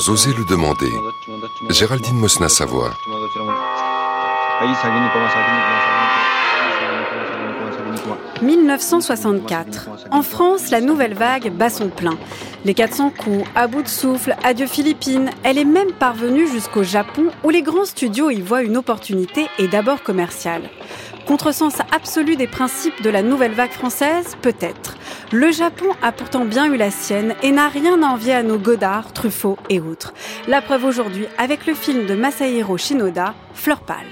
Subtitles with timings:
[0.00, 0.90] sans oser le demander.
[1.70, 2.90] Géraldine Mosna-Savoie.
[8.42, 9.88] 1964.
[10.10, 12.18] En France, la nouvelle vague bat son plein.
[12.64, 15.30] Les 400 coups, à bout de souffle, adieu Philippines.
[15.44, 19.68] Elle est même parvenue jusqu'au Japon où les grands studios y voient une opportunité et
[19.68, 20.62] d'abord commerciale.
[21.26, 24.96] Contresens absolu des principes de la nouvelle vague française Peut-être.
[25.32, 29.12] Le Japon a pourtant bien eu la sienne et n'a rien à à nos Godard,
[29.12, 30.14] Truffaut et autres.
[30.48, 34.04] La preuve aujourd'hui avec le film de Masahiro Shinoda, Fleur pâle.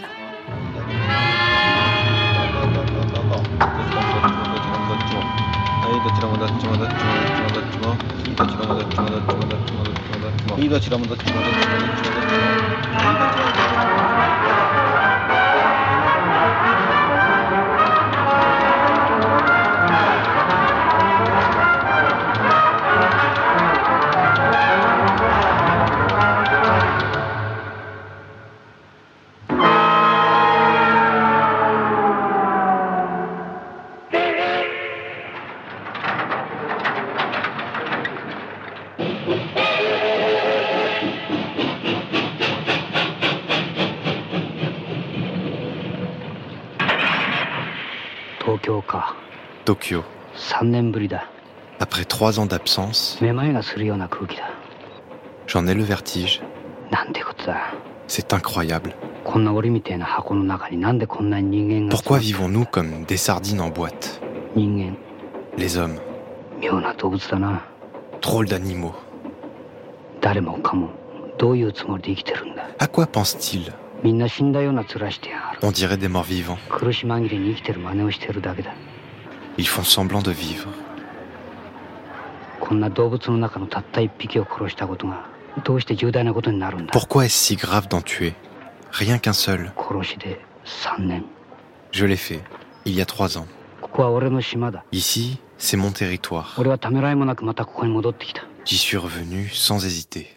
[49.64, 50.02] Tokyo.
[51.78, 53.18] Après trois ans d'absence,
[55.46, 56.42] j'en ai le vertige.
[58.06, 58.92] C'est incroyable.
[61.90, 64.20] Pourquoi vivons-nous comme des sardines en boîte?
[65.56, 65.98] Les hommes.
[68.20, 68.94] Drôles d'animaux.
[72.78, 73.72] À quoi pensent-ils
[75.62, 76.58] On dirait des morts vivants.
[79.58, 80.68] Ils font semblant de vivre.
[86.92, 88.34] Pourquoi est-ce si grave d'en tuer?
[88.92, 89.72] Rien qu'un seul.
[91.90, 92.42] Je l'ai fait,
[92.84, 93.46] il y a trois ans.
[94.92, 96.54] Ici, c'est mon territoire.
[98.64, 100.28] J'y suis revenu sans hésiter.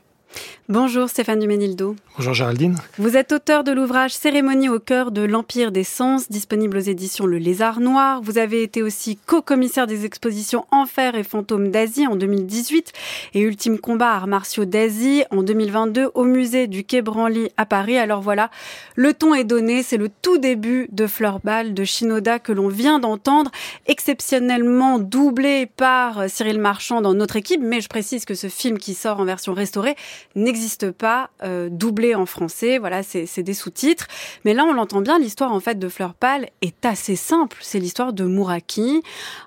[0.67, 1.95] Bonjour Stéphane Duménildo.
[2.17, 2.75] Bonjour Géraldine.
[2.97, 7.27] Vous êtes auteur de l'ouvrage Cérémonie au cœur de l'Empire des Sens, disponible aux éditions
[7.27, 8.19] Le Lézard Noir.
[8.23, 12.93] Vous avez été aussi co-commissaire des expositions Enfer et Fantômes d'Asie en 2018
[13.35, 17.99] et Ultime Combat Arts Martiaux d'Asie en 2022 au musée du Quai Branly à Paris.
[17.99, 18.49] Alors voilà,
[18.95, 22.97] le ton est donné, c'est le tout début de Fleurball de Shinoda que l'on vient
[22.97, 23.51] d'entendre,
[23.85, 28.95] exceptionnellement doublé par Cyril Marchand dans notre équipe, mais je précise que ce film qui
[28.95, 29.95] sort en version restaurée
[30.33, 30.54] n'existe
[30.97, 32.77] pas euh, doublé en français.
[32.77, 34.07] Voilà, c'est des sous-titres.
[34.43, 37.57] Mais là, on l'entend bien, l'histoire en fait de Fleur Pâle est assez simple.
[37.61, 39.01] C'est l'histoire de Muraki,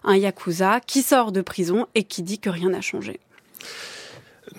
[0.04, 3.20] un yakuza qui sort de prison et qui dit que rien n'a changé.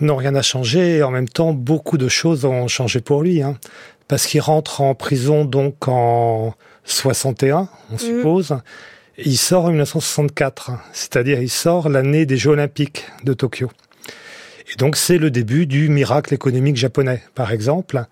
[0.00, 0.96] Non, rien n'a changé.
[0.96, 3.42] Et en même temps, beaucoup de choses ont changé pour lui.
[3.42, 3.56] Hein,
[4.08, 8.58] parce qu'il rentre en prison donc en 61, on suppose.
[9.18, 10.72] Et il sort en 1964.
[10.92, 13.70] C'est-à-dire, il sort l'année des Jeux Olympiques de Tokyo.
[14.72, 18.04] Et donc, c'est le début du miracle économique japonais, par exemple.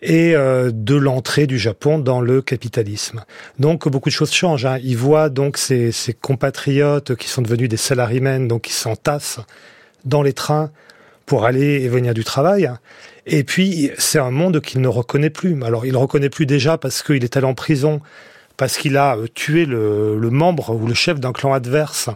[0.00, 3.24] Et euh, de l'entrée du Japon dans le capitalisme.
[3.58, 4.64] Donc beaucoup de choses changent.
[4.64, 4.78] Hein.
[4.84, 9.40] Il voit donc ses, ses compatriotes qui sont devenus des salarymen, donc qui s'entassent
[10.04, 10.70] dans les trains
[11.26, 12.70] pour aller et venir du travail.
[13.26, 15.60] Et puis, c'est un monde qu'il ne reconnaît plus.
[15.64, 18.00] Alors, il ne reconnaît plus déjà parce qu'il est allé en prison,
[18.56, 22.08] parce qu'il a euh, tué le membre ou le chef d'un clan adverse,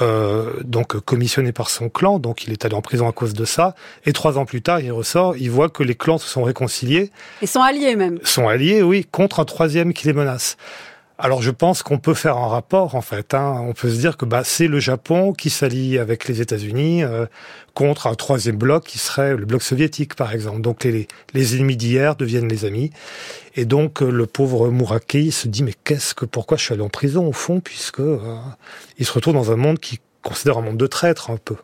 [0.00, 3.44] euh, donc commissionné par son clan, donc il est allé en prison à cause de
[3.44, 3.74] ça.
[4.06, 7.10] Et trois ans plus tard, il ressort, il voit que les clans se sont réconciliés,
[7.42, 8.18] Ils sont alliés même.
[8.22, 10.56] sont alliés, oui, contre un troisième qui les menace.
[11.20, 13.34] Alors je pense qu'on peut faire un rapport en fait.
[13.34, 13.60] Hein.
[13.66, 17.26] On peut se dire que bah, c'est le Japon qui s'allie avec les États-Unis euh,
[17.74, 20.60] contre un troisième bloc qui serait le bloc soviétique par exemple.
[20.60, 22.92] Donc les, les ennemis d'hier deviennent les amis.
[23.56, 26.82] Et donc euh, le pauvre Muraki se dit mais qu'est-ce que pourquoi je suis allé
[26.82, 28.36] en prison au fond puisque euh,
[28.98, 31.56] il se retrouve dans un monde qui considère un monde de traîtres un peu.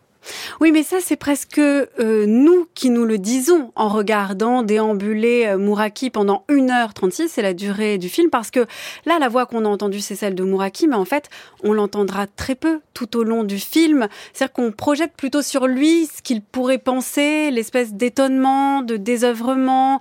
[0.61, 1.89] Oui, mais ça, c'est presque euh,
[2.27, 7.99] nous qui nous le disons en regardant déambuler euh, Muraki pendant 1h36, c'est la durée
[7.99, 8.67] du film, parce que
[9.07, 11.29] là, la voix qu'on a entendue, c'est celle de Muraki, mais en fait,
[11.63, 14.09] on l'entendra très peu tout au long du film.
[14.33, 20.01] C'est-à-dire qu'on projette plutôt sur lui ce qu'il pourrait penser, l'espèce d'étonnement, de désœuvrement,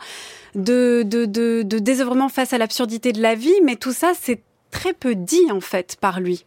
[0.56, 1.04] de
[1.80, 4.42] désœuvrement face à l'absurdité de la vie, mais tout ça, c'est
[4.72, 6.46] très peu dit, en fait, par lui.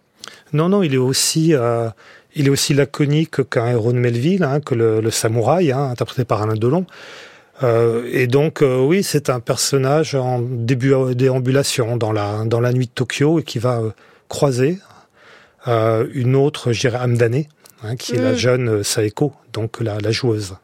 [0.52, 1.88] Non, non, il est aussi, euh,
[2.37, 6.25] il est aussi laconique qu'un héros de Melville, hein, que le, le samouraï, hein, interprété
[6.25, 6.87] par Alain Delon.
[7.62, 12.61] Euh, et donc, euh, oui, c'est un personnage en début de déambulation dans la, dans
[12.61, 13.91] la nuit de Tokyo et qui va euh,
[14.29, 14.79] croiser
[15.67, 17.44] euh, une autre, je dirais, Amdane,
[17.83, 18.37] hein, qui est la Mm.
[18.37, 20.55] jeune euh, Saeko, donc la, la joueuse.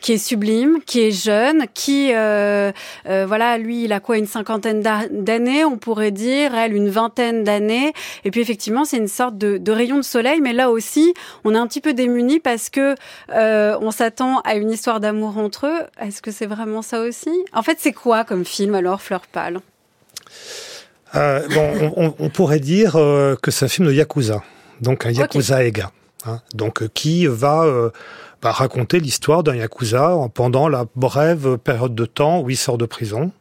[0.00, 2.72] Qui est sublime, qui est jeune, qui, euh,
[3.06, 7.44] euh, voilà, lui, il a quoi, une cinquantaine d'années, on pourrait dire, elle, une vingtaine
[7.44, 7.92] d'années.
[8.24, 11.54] Et puis effectivement, c'est une sorte de, de, rayon de soleil, mais là aussi, on
[11.54, 12.94] est un petit peu démuni parce que
[13.30, 15.86] euh, on s'attend à une histoire d'amour entre eux.
[16.00, 17.30] Est-ce que c'est vraiment ça aussi?
[17.52, 19.60] En fait, c'est quoi comme film alors, Fleur Pâle?
[21.12, 24.44] Bon, on, on, pourrait dire que c'est un film de Yakuza,
[24.80, 25.66] donc un Yakuza okay.
[25.66, 25.90] Ega,
[26.24, 27.90] hein, donc qui va
[28.42, 32.86] va raconter l'histoire d'un yakuza pendant la brève période de temps où il sort de
[32.86, 33.32] prison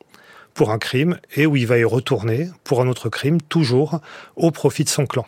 [0.54, 4.00] pour un crime et où il va y retourner pour un autre crime, toujours
[4.36, 5.26] au profit de son clan.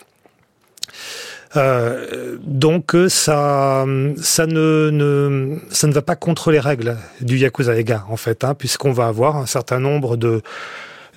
[1.55, 3.85] Euh, donc ça,
[4.17, 8.55] ça ne, ça ne va pas contre les règles du yakuza ega en fait, hein,
[8.55, 10.41] puisqu'on va avoir un certain nombre de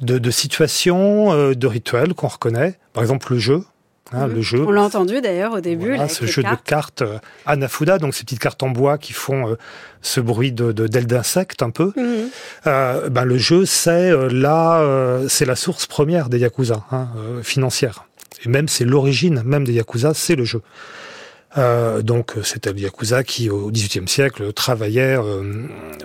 [0.00, 2.78] de, de situations, euh, de rituels qu'on reconnaît.
[2.92, 3.64] Par exemple, le jeu.
[4.12, 4.34] Hein, Mhm.
[4.34, 4.64] le jeu.
[4.66, 5.86] On l'a entendu d'ailleurs au début.
[5.88, 6.64] Voilà, là, ce jeu cartes.
[6.64, 9.54] de cartes euh, Anafuda, donc ces petites cartes en bois qui font euh,
[10.02, 11.92] ce bruit de d'ailes d'insectes un peu.
[11.96, 12.28] Mhm.
[12.66, 17.08] Euh, ben le jeu, c'est la, euh, c'est la source première des yakuza hein,
[17.42, 18.04] financière.
[18.44, 20.60] Et même c'est l'origine même des yakuza, c'est le jeu.
[22.02, 25.16] Donc c'était le yakuza qui au XVIIIe siècle travaillait,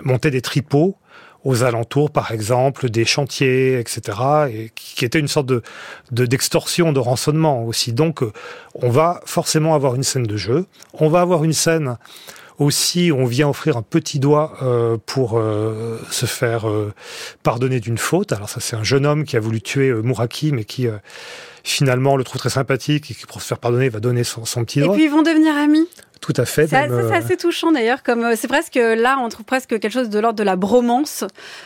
[0.04, 0.96] montait des tripots
[1.44, 4.18] aux alentours, par exemple, des chantiers, etc.,
[4.52, 5.62] et qui, était une sorte de
[6.10, 7.92] de- d'extorsion, de, rançonnement aussi.
[7.92, 8.32] Donc, euh,
[8.74, 10.66] on va forcément avoir une scène de jeu.
[10.94, 11.96] On va avoir une scène
[12.60, 16.92] aussi on vient offrir un petit doigt euh, pour euh, se faire euh,
[17.42, 18.32] pardonner d'une faute.
[18.32, 20.98] Alors ça, c'est un jeune homme qui a voulu tuer euh, Muraki, mais qui euh,
[21.64, 24.64] finalement le trouve très sympathique et qui, pour se faire pardonner, va donner son, son
[24.64, 24.94] petit Et doigt.
[24.94, 25.88] puis ils vont devenir amis.
[26.20, 26.66] Tout à fait.
[26.66, 28.02] Ça, même, ça, c'est euh, assez touchant d'ailleurs.
[28.02, 31.24] Comme euh, c'est presque là, on trouve presque quelque chose de l'ordre de la bromance,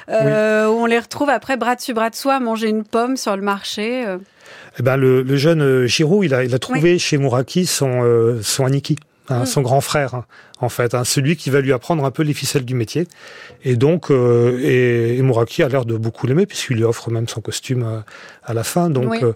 [0.09, 3.35] euh, où on les retrouve après bras dessus bras dessous à manger une pomme sur
[3.35, 4.05] le marché.
[4.79, 8.41] Eh ben, le, le jeune Shiro, il a, il a trouvé chez Muraki son, euh,
[8.43, 8.97] son Aniki,
[9.29, 9.47] hein, Mm.
[9.47, 10.25] son grand frère, hein,
[10.61, 13.07] en fait, hein, celui qui va lui apprendre un peu les ficelles du métier.
[13.65, 17.29] Et donc, euh, et, et Muraki a l'air de beaucoup l'aimer puisqu'il lui offre même
[17.29, 18.01] son costume euh,
[18.45, 18.91] à la fin.
[18.91, 19.19] Donc, Oui.
[19.23, 19.33] euh,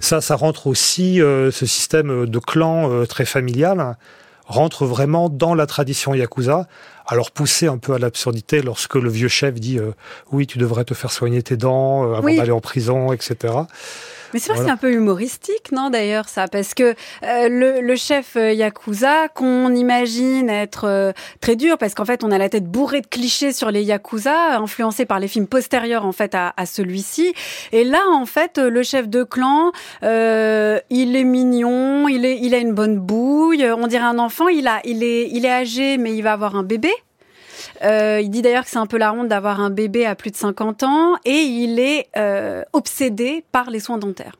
[0.00, 3.96] ça, ça rentre aussi euh, ce système de clan très familial
[4.46, 6.66] rentre vraiment dans la tradition yakuza.
[7.06, 9.90] Alors poussé un peu à l'absurdité lorsque le vieux chef dit euh,
[10.30, 12.36] oui tu devrais te faire soigner tes dents euh, avant Oui.
[12.36, 13.54] d'aller en prison etc.
[14.34, 17.82] Mais c'est vrai que c'est un peu humoristique, non d'ailleurs ça, parce que euh, le,
[17.82, 21.12] le chef euh, yakuza qu'on imagine être euh,
[21.42, 24.56] très dur, parce qu'en fait on a la tête bourrée de clichés sur les yakuza,
[24.56, 27.34] influencés par les films postérieurs en fait à, à celui-ci.
[27.72, 29.70] Et là en fait euh, le chef de clan,
[30.02, 34.48] euh, il est mignon, il est, il a une bonne bouille, on dirait un enfant.
[34.48, 36.88] Il a, il est, il est âgé, mais il va avoir un bébé.
[37.84, 40.30] Euh, il dit d'ailleurs que c'est un peu la honte d'avoir un bébé à plus
[40.30, 44.36] de 50 ans et il est euh, obsédé par les soins dentaires.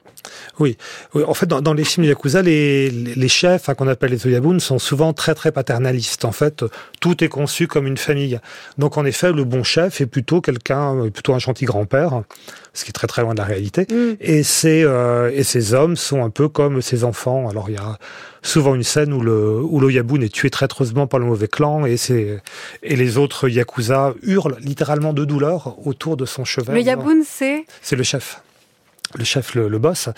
[0.59, 0.77] Oui,
[1.15, 4.11] oui, en fait, dans, dans les films Yakuza, les, les les chefs, hein, qu'on appelle
[4.11, 6.25] les Oyabun, sont souvent très très paternalistes.
[6.25, 6.65] En fait,
[7.01, 8.41] tout est conçu comme une famille.
[8.79, 12.23] Donc, en effet, le bon chef est plutôt quelqu'un, euh, plutôt un gentil grand-père,
[12.75, 13.87] ce qui est très très loin de la réalité.
[13.91, 14.17] Mm.
[14.21, 17.49] Et ces euh, et ces hommes sont un peu comme ses enfants.
[17.49, 17.99] Alors, il y a
[18.43, 22.43] souvent une scène où le où est tué traîtreusement par le mauvais clan et c'est
[22.83, 26.75] et les autres Yakuza hurlent littéralement de douleur autour de son chevet.
[26.75, 27.65] Le Yaboun, c'est?
[27.83, 28.43] C'est le chef.
[29.17, 30.09] Le chef, le, le boss.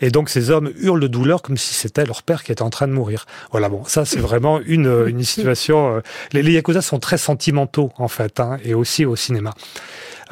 [0.00, 2.70] Et donc, ces hommes hurlent de douleur comme si c'était leur père qui était en
[2.70, 3.26] train de mourir.
[3.50, 5.96] Voilà, bon, ça, c'est vraiment une, une situation...
[5.96, 6.00] euh,
[6.32, 9.54] les, les Yakuza sont très sentimentaux, en fait, hein, et aussi au cinéma.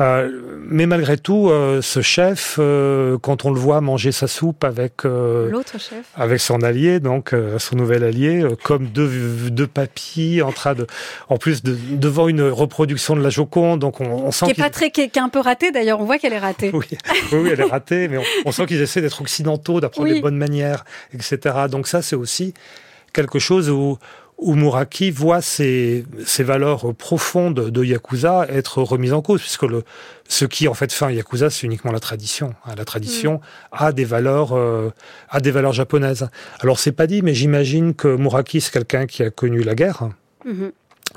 [0.01, 0.31] Euh,
[0.69, 5.05] mais malgré tout, euh, ce chef, euh, quand on le voit manger sa soupe avec...
[5.05, 6.05] l'autre chef.
[6.15, 9.09] avec son allié, donc son nouvel allié, comme deux,
[9.51, 9.69] deux
[10.43, 10.87] en train de,
[11.29, 14.55] en plus de, devant une reproduction de la Joconde, donc on, on sent Qui est
[14.55, 16.01] pas très, qui est, qui est un peu raté d'ailleurs.
[16.01, 16.71] On voit qu'elle est ratée.
[16.73, 16.87] oui,
[17.33, 20.17] oui, oui, elle est ratée, mais on, on sent qu'ils essaient d'être occidentaux, d'apprendre Oui.
[20.17, 21.39] les bonnes manières, etc.
[21.71, 22.55] Donc ça, c'est aussi
[23.13, 23.99] quelque chose où,
[24.39, 29.83] où Muraki voit ses, ses valeurs profondes de Yakuza être remises en cause, puisque le,
[30.29, 32.55] ce qui en fait fait un Yakuza, c'est uniquement la tradition.
[32.67, 32.75] hein.
[32.77, 33.41] La tradition
[33.73, 34.91] a des valeurs, euh,
[35.31, 36.29] a des valeurs japonaises.
[36.61, 40.11] Alors c'est pas dit, mais j'imagine que Muraki c'est quelqu'un qui a connu la guerre
[40.45, 40.71] Mhm.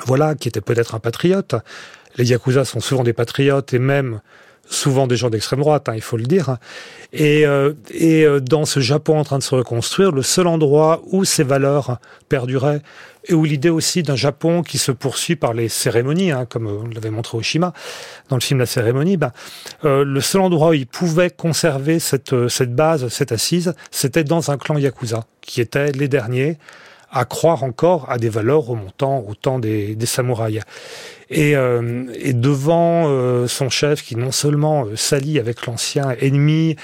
[0.06, 1.56] voilà, qui était peut-être un patriote.
[2.18, 4.22] Les Yakuza sont souvent des patriotes et même
[4.70, 6.58] souvent des gens d'extrême droite, hein, il faut le dire.
[7.12, 11.02] Et, euh, et euh, dans ce Japon en train de se reconstruire, le seul endroit
[11.08, 12.00] où ces valeurs
[12.30, 12.82] perduraient
[13.28, 16.88] et où l'idée aussi d'un Japon qui se poursuit par les cérémonies, hein, comme on
[16.88, 17.74] l'avait montré Oshima
[18.30, 19.32] dans le film La cérémonie, ben,
[19.86, 24.24] euh, le seul endroit où ils pouvaient conserver cette, euh, cette base, cette assise, c'était
[24.24, 26.58] dans un clan Yakuza, qui étaient les derniers
[27.12, 30.62] à croire encore à des valeurs remontant au temps des, des samouraïs.
[31.30, 36.76] Et, euh, et devant euh, son chef qui non seulement euh, s'allie avec l'ancien ennemi,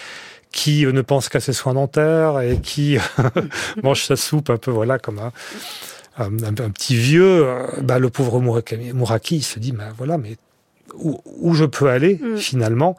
[0.52, 2.98] qui euh, ne pense qu'à ses soins dentaires et qui
[3.84, 5.32] mange sa soupe un peu voilà comme un,
[6.18, 7.46] un, petit vieux,
[7.82, 10.38] bah, le pauvre Mouraki, il se dit, bah, voilà, mais
[10.94, 12.38] où, je peux aller mm.
[12.38, 12.96] finalement?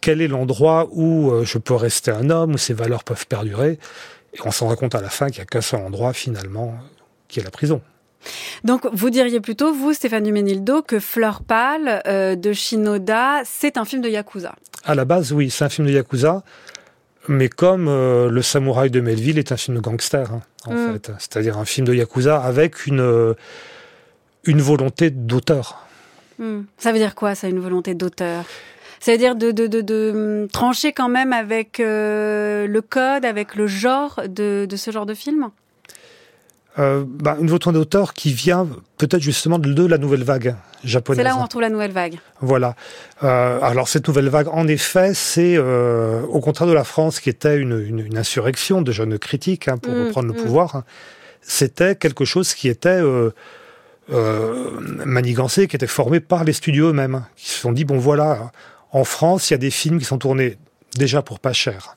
[0.00, 3.80] Quel est l'endroit où je peux rester un homme, où ces valeurs peuvent perdurer?
[4.36, 6.74] Et on s'en rend compte à la fin qu'il n'y a qu'un seul endroit finalement,
[7.28, 7.80] qui est la prison.
[8.64, 13.84] Donc, vous diriez plutôt, vous, Stéphane Duménildo, que Fleur pâle euh, de Shinoda, c'est un
[13.84, 16.42] film de Yakuza À la base, oui, c'est un film de Yakuza,
[17.28, 20.92] mais comme euh, Le Samouraï de Melville est un film de gangster, hein, en mm.
[20.92, 21.12] fait.
[21.18, 23.34] C'est-à-dire un film de Yakuza avec une, euh,
[24.44, 25.86] une volonté d'auteur.
[26.38, 26.62] Mm.
[26.78, 28.44] Ça veut dire quoi, ça, une volonté d'auteur?
[29.00, 30.12] Ça veut dire de, de, de, de,
[30.42, 35.14] hum, trancher quand même avec le code, avec le genre de, de ce genre de
[35.14, 35.50] film?
[36.78, 41.18] Euh, bah, une volonté d'auteur qui vient peut-être justement de, la nouvelle vague japonaise.
[41.18, 42.18] C'est là où on retrouve la nouvelle vague.
[42.42, 42.76] Voilà.
[43.22, 47.30] Euh, alors cette nouvelle vague, en effet, c'est euh, au contraire de la France qui
[47.30, 50.42] était une, une, une insurrection de jeunes critiques hein, pour mmh, reprendre le mmh.
[50.42, 50.76] pouvoir.
[50.76, 50.84] Hein.
[51.40, 53.30] C'était quelque chose qui était euh,
[54.12, 57.96] euh, manigancé, qui était formé par les studios eux-mêmes, hein, qui se sont dit bon
[57.96, 58.52] voilà,
[58.96, 60.56] en France, il y a des films qui sont tournés
[60.96, 61.96] déjà pour pas cher,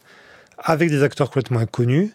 [0.57, 2.11] avec des acteurs complètement inconnus.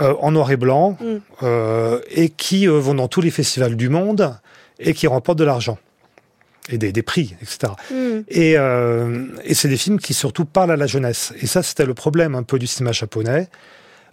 [0.00, 1.16] Euh, en noir et blanc, mm.
[1.42, 4.38] euh, et qui euh, vont dans tous les festivals du monde
[4.78, 5.78] et qui remportent de l'argent
[6.68, 7.72] et des, prix, etc.
[7.90, 8.18] Mm.
[8.28, 11.32] Et, et c'est des films qui surtout parlent à la jeunesse.
[11.40, 13.48] Et ça, c'était le problème un peu du cinéma japonais.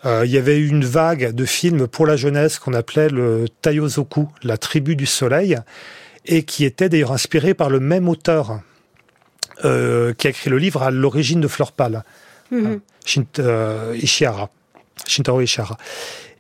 [0.06, 4.30] Il y avait eu une vague de films pour la jeunesse qu'on appelait le Taiyozoku,
[4.44, 5.58] la tribu du soleil,
[6.25, 8.62] et qui était d'ailleurs inspiré par le même auteur
[9.62, 12.03] qui a écrit le livre à l'origine de Fleur Pâle,
[12.51, 12.79] hein,
[13.95, 14.50] Ishihara.
[15.07, 15.77] Shintaro Ishihara.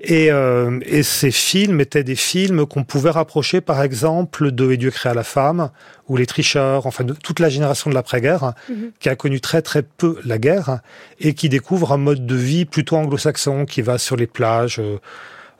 [0.01, 4.77] Et, euh, et, ces films étaient des films qu'on pouvait rapprocher, par exemple, de Et
[4.77, 5.71] Dieu créa la femme,
[6.07, 8.91] ou Les Tricheurs, enfin de toute la génération de l'après-guerre, mhm.
[8.99, 10.79] qui a connu très très peu la guerre,
[11.19, 14.99] et qui découvre un mode de vie plutôt anglo-saxon, qui va sur les plages, euh,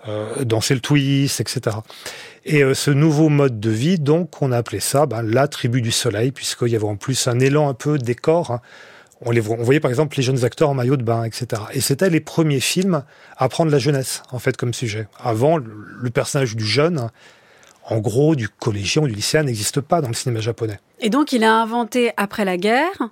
[0.08, 1.78] euh danser le twist, etc.
[2.48, 5.82] Et euh, ce nouveau mode de vie, donc, on a appelé ça ben, la tribu
[5.82, 8.62] du soleil, puisqu'il y avait en plus un élan un peu décor, hein,
[9.22, 11.64] on, les, on voyait par exemple les jeunes acteurs en maillot de bain, etc.
[11.74, 13.04] Et c'était les premiers films
[13.38, 15.08] à prendre la jeunesse, en fait, comme sujet.
[15.20, 17.10] Avant, le, personnage du jeune,
[17.88, 20.80] en gros, du collégien ou du lycéen n'existe pas dans le cinéma japonais.
[21.02, 23.10] Et donc, il a inventé après la guerre.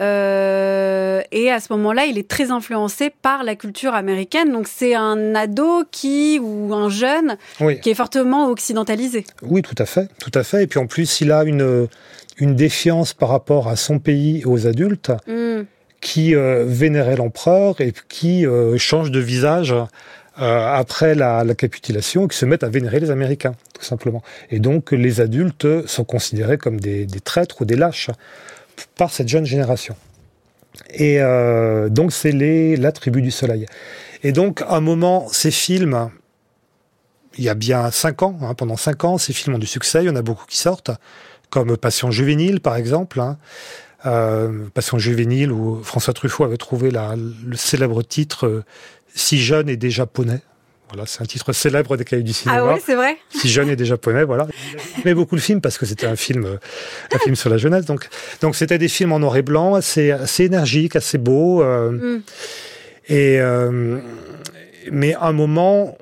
[0.00, 4.52] Euh, et à ce moment-là, il est très influencé par la culture américaine.
[4.52, 7.36] Donc, c'est un ado qui ou un jeune
[7.82, 9.24] qui est fortement occidentalisé.
[9.42, 10.64] Oui, tout à fait, tout à fait.
[10.64, 11.88] Et puis en plus, il a une
[12.38, 15.62] une défiance par rapport à son pays et aux adultes mm.
[16.00, 19.74] qui euh, vénérait l'empereur et qui euh, change de visage
[20.40, 24.22] euh, après la, capitulation et qui se mettent à vénérer les Américains, tout simplement.
[24.50, 28.10] Et donc les adultes sont considérés comme des, traîtres ou des lâches
[28.96, 29.96] par cette jeune génération.
[30.92, 31.18] Et
[31.88, 33.64] donc c'est la tribu du soleil.
[34.22, 36.10] Et donc à un moment, ces films,
[37.38, 40.02] il y a bien cinq ans, hein, pendant cinq ans, ces films ont du succès,
[40.02, 40.90] il y en a beaucoup qui sortent
[41.50, 43.20] comme Passion juvénile, par exemple.
[43.20, 43.38] Hein.
[44.04, 48.64] Euh, Passion juvénile, où François Truffaut avait trouvé la, le célèbre titre euh,
[49.16, 50.40] Si jeune et des japonais.
[50.88, 52.60] Voilà, c'est un titre célèbre des cahiers du cinéma.
[52.60, 53.18] Ah oui, c'est vrai.
[53.30, 54.46] Si jeune et des japonais, voilà.
[55.04, 56.58] Mais beaucoup le film parce que c'était un film, euh,
[57.12, 57.86] un film sur la jeunesse.
[57.86, 58.08] Donc,
[58.40, 61.64] donc c'était des films en noir et blanc, assez, assez énergiques, assez beaux.
[61.64, 62.22] Mm.
[63.08, 63.40] Et
[64.90, 65.96] mais à un moment,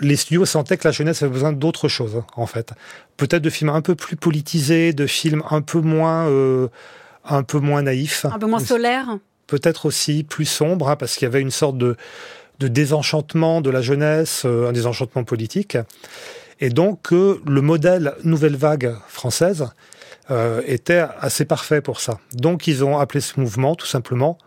[0.00, 2.72] les studios sentaient que la jeunesse avait besoin d'autre chose, en fait.
[3.16, 6.68] Peut-être de films un peu plus politisés, de films un peu moins, euh,
[7.24, 8.24] un peu moins naïfs.
[8.24, 9.18] Un peu moins solaires.
[9.46, 11.96] Peut-être aussi plus sombres, hein, parce qu'il y avait une sorte de,
[12.58, 15.76] de désenchantement de la jeunesse, euh, un désenchantement politique.
[16.60, 19.66] Et donc, euh, le modèle Nouvelle Vague française
[20.66, 22.18] était assez parfait pour ça.
[22.32, 24.38] Donc, ils ont appelé ce mouvement, tout simplement,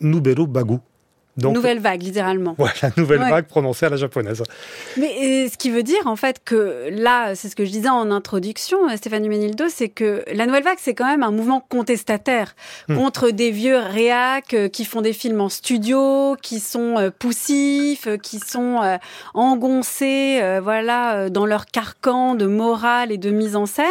[0.00, 0.80] Noubelo Bagou
[1.36, 2.54] nouvelle vague, littéralement.
[2.58, 4.42] Voilà, nouvelle vague prononcée à la japonaise.
[4.96, 8.10] Mais ce qui veut dire, en fait, que là, c'est ce que je disais en
[8.10, 12.54] introduction, euh, Stéphanie Menildo, c'est que la nouvelle vague, c'est quand même un mouvement contestataire
[12.88, 12.96] hmm.
[12.96, 18.08] contre des vieux réacs euh, qui font des films en studio, qui sont euh, poussifs,
[18.22, 18.80] qui sont
[19.34, 23.86] engoncés, voilà, dans leur carcan de morale et de mise en scène.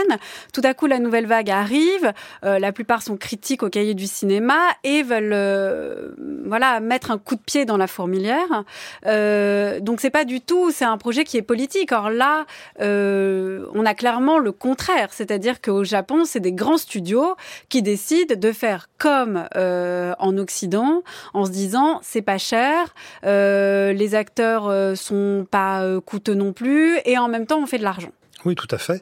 [0.54, 2.14] Tout à coup, la nouvelle vague arrive.
[2.44, 6.14] la plupart sont critiques au cahier du cinéma et veulent,
[6.46, 8.63] voilà, mettre un coup de pied dans la fourmilière.
[9.06, 11.92] Euh, donc c'est pas du tout, c'est un projet qui est politique.
[11.92, 12.46] Or là,
[12.82, 17.36] euh, on a clairement le contraire, c'est-à-dire qu'au Japon, c'est des grands studios
[17.70, 24.16] qui décident de faire comme euh, en Occident, en se disant c'est pas cher, les
[24.16, 28.12] acteurs sont pas coûteux non plus, et en même temps on fait de l'argent.
[28.46, 29.02] Oui, tout à fait.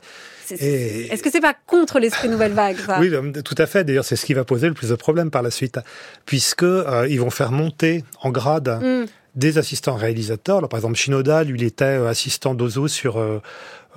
[0.51, 3.11] Est-ce que c'est pas contre l'esprit nouvelle vague Oui,
[3.43, 3.83] tout à fait.
[3.83, 5.79] D'ailleurs, c'est ce qui va poser le plus de problèmes par la suite,
[6.25, 9.05] puisque euh, ils vont faire monter en grade mm.
[9.35, 10.57] des assistants réalisateurs.
[10.57, 13.41] Alors, par exemple, Shinoda, lui, il était euh, assistant d'Ozo sur euh,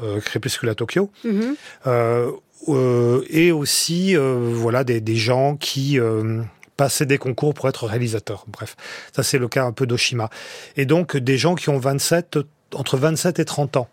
[0.02, 1.10] euh, Crépuscule à Tokyo.
[1.24, 1.56] Mhm.
[1.86, 2.30] Euh,
[2.68, 6.42] euh, et aussi, euh, voilà, des, des gens qui euh,
[6.76, 8.44] passaient des concours pour être réalisateurs.
[8.48, 8.76] Bref,
[9.14, 10.30] ça c'est le cas un peu d'Oshima.
[10.76, 12.38] Et donc, des gens qui ont 27,
[12.74, 13.88] entre 27 et 30 ans.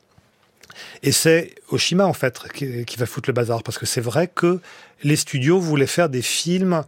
[1.03, 3.63] Et c'est Oshima, en fait, qui, va foutre le bazar.
[3.63, 4.59] Parce que c'est vrai que
[5.03, 6.83] les studios voulaient faire des films,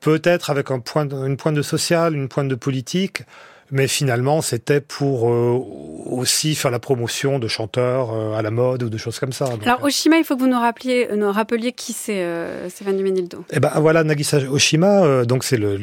[0.00, 3.22] peut-être avec un point, une pointe de social, une pointe de politique,
[3.70, 5.58] mais finalement, c'était pour euh,
[6.06, 9.46] aussi faire la promotion de chanteurs euh, à la mode ou de choses comme ça.
[9.46, 12.68] Donc, Alors, euh, Oshima, il faut que vous nous, rappeliez, nous rappeliez qui c'est, euh,
[12.70, 13.44] Stéphane Duménildo.
[13.50, 15.78] eh ben voilà, Nagisa Oshima, donc c'est le,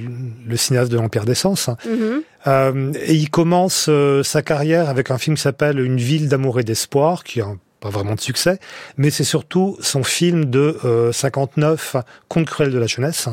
[0.48, 1.70] le cinéaste de l'Empire d'essence.
[1.70, 1.78] hein.
[1.88, 2.22] Mhm.
[2.48, 3.90] Euh, et il commence
[4.24, 7.90] sa carrière avec un film qui s'appelle Une ville d'amour et d'espoir, qui un- pas
[7.90, 8.60] vraiment de succès,
[8.98, 11.98] mais c'est surtout son film de euh, 59,
[12.30, 13.30] Conte cruel de la jeunesse,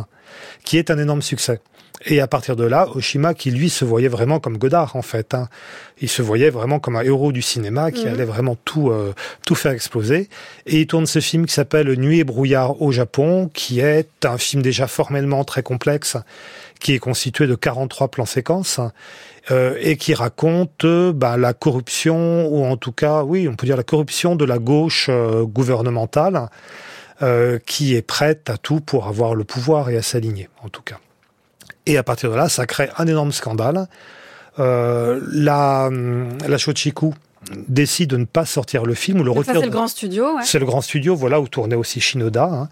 [0.65, 1.61] qui est un énorme succès.
[2.07, 5.35] Et à partir de là, Oshima, qui lui se voyait vraiment comme Godard en fait,
[5.35, 5.49] hein.
[6.01, 8.13] il se voyait vraiment comme un héros du cinéma qui Mhm.
[8.15, 9.15] allait vraiment tout euh,
[9.47, 10.29] tout faire exploser.
[10.67, 14.37] Et il tourne ce film qui s'appelle Nuit et brouillard au Japon, qui est un
[14.39, 16.17] film déjà formellement très complexe,
[16.81, 18.81] qui est constitué de 43 plans séquences
[19.53, 23.67] euh, et qui raconte euh, bah, la corruption ou en tout cas, oui, on peut
[23.67, 26.49] dire la corruption de la gauche euh, gouvernementale
[27.23, 30.83] euh, qui est prête à tout pour avoir le pouvoir et à s'aligner, en tout
[30.83, 30.99] cas.
[31.87, 33.87] Et à partir de là, ça crée un énorme scandale.
[34.59, 35.91] Euh, la,
[36.47, 37.15] la Shochiku
[37.69, 39.55] décide de ne pas sortir le film ou le Donc retire.
[39.55, 40.37] ça, c'est le grand studio.
[40.37, 40.43] Ouais.
[40.45, 42.45] c'est le grand studio, voilà, où tournait aussi Shinoda.
[42.45, 42.69] hein.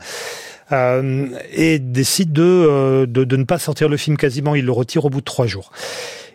[0.72, 4.70] Euh, et décide de, euh, de, de ne pas sortir le film quasiment, il le
[4.72, 5.72] retire au bout de trois jours.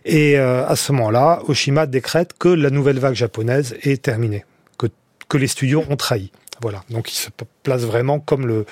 [0.03, 4.43] Et euh, à ce moment-là, Oshima décrète que la nouvelle vague japonaise est terminée,
[4.77, 4.87] que,
[5.29, 6.31] que les studios ont trahi.
[6.61, 7.29] Voilà, donc il se
[7.63, 8.65] place vraiment comme le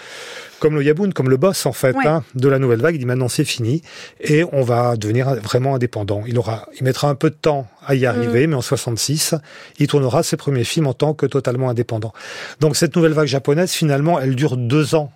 [0.60, 2.08] comme le Yaboun, comme le boss en fait Ouais.
[2.08, 2.96] hein, de la nouvelle vague.
[2.96, 3.82] Il dit maintenant c'est fini
[4.22, 6.24] et on va devenir vraiment indépendant.
[6.26, 9.36] Il aura, il mettra un peu de temps à y arriver, mais en 66,
[9.80, 12.14] il tournera ses premiers films en tant que totalement indépendant.
[12.62, 15.12] Donc cette nouvelle vague japonaise, finalement, elle dure deux ans,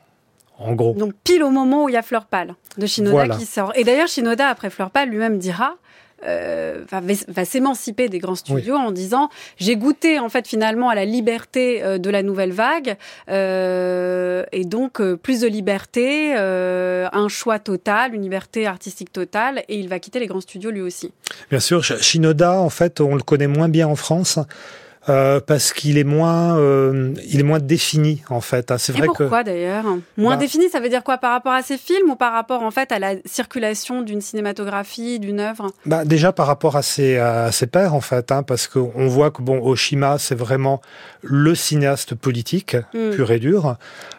[0.59, 0.93] en gros.
[0.95, 3.37] Donc pile au moment où il y a Fleur Pâle de Shinoda Voilà.
[3.37, 3.71] qui sort.
[3.75, 5.75] Et d'ailleurs, Shinoda, après Fleur Pâle, lui-même dira,
[6.25, 10.95] euh, va, va s'émanciper des grands studios en disant j'ai goûté en fait finalement à
[10.95, 12.97] la liberté euh, de la nouvelle vague
[13.29, 19.63] euh, et donc euh, plus de liberté, euh, un choix total, une liberté artistique totale
[19.69, 21.11] et il va quitter les grands studios lui aussi.
[21.49, 24.39] Bien sûr, Sh- Shinoda, en fait, on le connaît moins bien en France.
[25.09, 28.71] Euh, parce qu'il est moins, euh, il est moins défini en fait.
[28.71, 28.77] hein.
[28.77, 29.85] C'est Et vrai que pourquoi d'ailleurs?
[30.17, 31.17] Moins Bah- défini, ça veut dire quoi?
[31.17, 35.19] Par rapport à ces films ou par rapport en fait à la circulation d'une cinématographie,
[35.19, 35.71] d'une œuvre?
[35.85, 39.31] Bah, déjà par rapport à ses, à ses pairs, en fait, hein, parce qu'on voit
[39.31, 40.81] que bon, Oshima, c'est vraiment
[41.21, 43.11] le cinéaste politique, Mm.
[43.11, 43.75] pur et dur.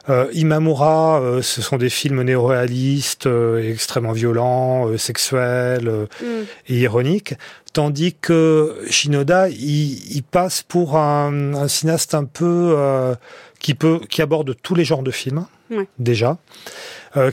[0.08, 6.44] Euh, Imamura, euh, ce sont des films néo-réalistes, euh, extrêmement violents, sexuels Hmm.
[6.68, 7.34] et ironiques.
[7.72, 13.14] Tandis que Shinoda, il, il passe pour un, un cinéaste un peu euh,
[13.60, 15.86] qui peut, qui aborde tous les genres de films, Ouais.
[15.98, 16.38] déjà,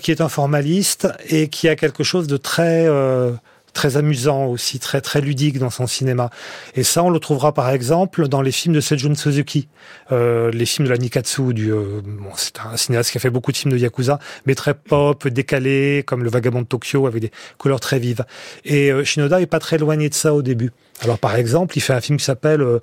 [0.01, 3.31] qui est un formaliste et qui a quelque chose de très euh,
[3.75, 6.31] très amusant aussi, très très ludique dans son cinéma.
[6.75, 9.67] Et ça, on le trouvera par exemple dans les films de Seijun Suzuki,
[10.11, 11.53] euh, les films de la Nikatsu.
[11.53, 14.55] Du, euh, bon, c'est un cinéaste qui a fait beaucoup de films de yakuza, mais
[14.55, 18.25] très pop, décalé, comme Le Vagabond de Tokyo, avec des couleurs très vives.
[18.63, 20.71] Et euh, Shinoda est pas très éloigné de ça au début.
[21.03, 22.79] Alors par exemple, il fait un film qui s'appelle euh,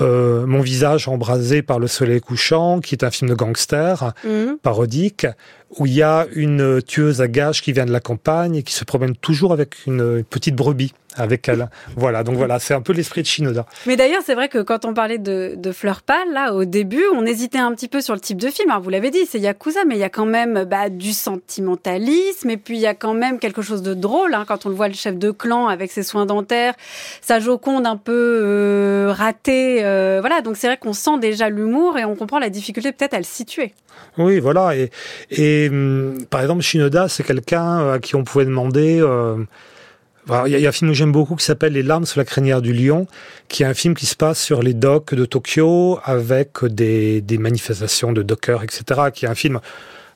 [0.00, 4.58] euh, Mon visage embrasé par le soleil couchant, qui est un film de gangster Mhm.
[4.62, 5.26] parodique
[5.78, 8.72] où il y a une tueuse à gages qui vient de la campagne et qui
[8.72, 11.68] se promène toujours avec une petite brebis avec elle.
[11.96, 13.66] Voilà, donc voilà, c'est un peu l'esprit de Shinoda.
[13.86, 17.02] Mais d'ailleurs, c'est vrai que quand on parlait de, de Fleur Pâle, là, au début,
[17.12, 18.70] on hésitait un petit peu sur le type de film.
[18.70, 22.50] Alors, vous l'avez dit, c'est Yakuza, mais il y a quand même bah, du sentimentalisme,
[22.50, 24.74] et puis il y a quand même quelque chose de drôle, hein, quand on le
[24.74, 26.74] voit, le chef de clan avec ses soins dentaires,
[27.20, 29.84] sa joconde un peu euh, ratée.
[29.84, 33.14] euh, voilà, donc c'est vrai qu'on sent déjà l'humour et on comprend la difficulté peut-être
[33.14, 33.74] à le situer.
[34.16, 34.72] Oui, voilà.
[35.30, 38.98] Et, hum, par exemple, Shinoda, c'est quelqu'un euh, à qui on pouvait demander.
[39.00, 39.36] euh,
[40.28, 41.82] alors, Il y, a- il y a un film que j'aime beaucoup qui s'appelle Les
[41.82, 43.06] larmes sous la crinière du lion,
[43.48, 47.38] qui est un film qui se passe sur les docks de Tokyo avec des, des
[47.38, 48.82] manifestations de dockers, etc.
[49.14, 49.60] Qui est un film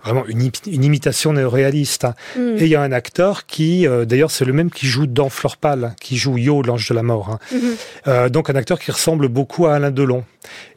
[0.05, 2.05] vraiment une, imi- une imitation néo-réaliste.
[2.05, 2.15] hein.
[2.37, 2.57] Mm.
[2.59, 5.29] Et il y a un acteur qui, euh, d'ailleurs, c'est le même qui joue dans
[5.29, 7.29] Fleur Pâle, qui joue Yo, l'ange de la mort.
[7.31, 7.38] hein.
[7.53, 7.61] Mhm.
[8.09, 10.25] Euh, donc un acteur qui ressemble beaucoup à Alain Delon.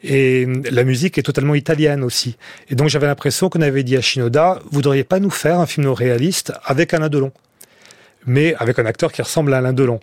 [0.02, 2.36] Et la musique est totalement italienne aussi.
[2.70, 5.66] Et donc j'avais l'impression qu'on avait dit à Shinoda, vous voudriez pas nous faire un
[5.66, 7.32] film réaliste avec Alain Delon
[8.28, 10.00] mais avec un acteur qui ressemble à Alain Delon.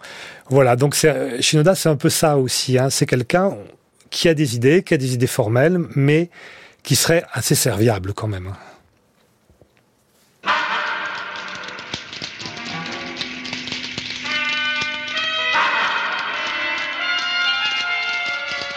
[0.49, 2.77] Voilà, donc euh, Shinoda, c'est un peu ça aussi.
[2.77, 2.89] Hein.
[2.89, 3.53] C'est quelqu'un
[4.09, 6.29] qui a des idées, qui a des idées formelles, mais
[6.83, 8.53] qui serait assez serviable quand même.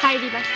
[0.07, 0.47] 入ります。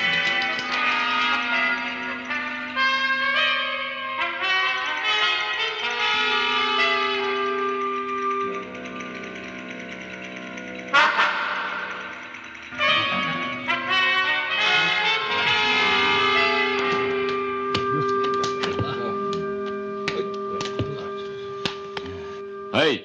[22.73, 23.05] はい。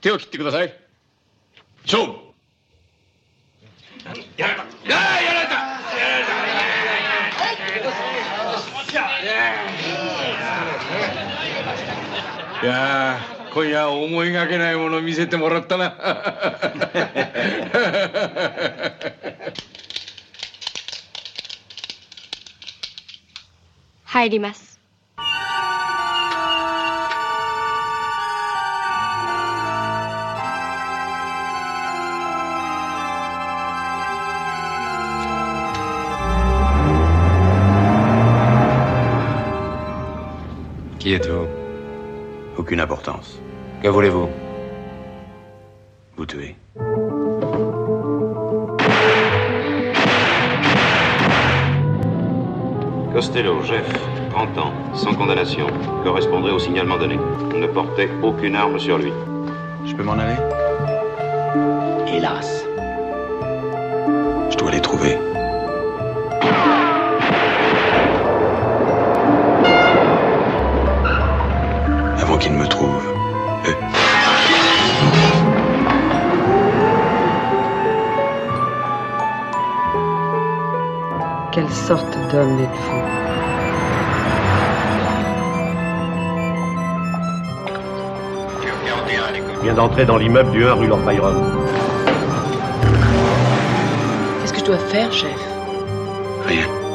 [0.00, 0.85] 手を切ってください。
[24.03, 24.71] 入ります「
[40.99, 41.47] Qui êtes-vous
[42.57, 43.39] Aucune importance.
[43.81, 44.34] Que voulez-vous
[56.02, 57.18] Correspondrait au signalement donné.
[57.54, 59.12] Ne portait aucune arme sur lui.
[59.84, 60.36] Je peux m'en aller?
[62.08, 62.64] Hélas.
[64.50, 65.18] Je dois les trouver.
[72.20, 73.12] Avant qu'ils ne me trouvent.
[73.66, 73.76] Eux.
[81.52, 83.55] Quelle sorte d'homme êtes-vous?
[89.66, 91.34] Vient d'entrer dans l'immeuble du 1 rue Lord Byron.
[94.40, 95.28] Qu'est-ce que je dois faire, chef?
[96.46, 96.85] Rien.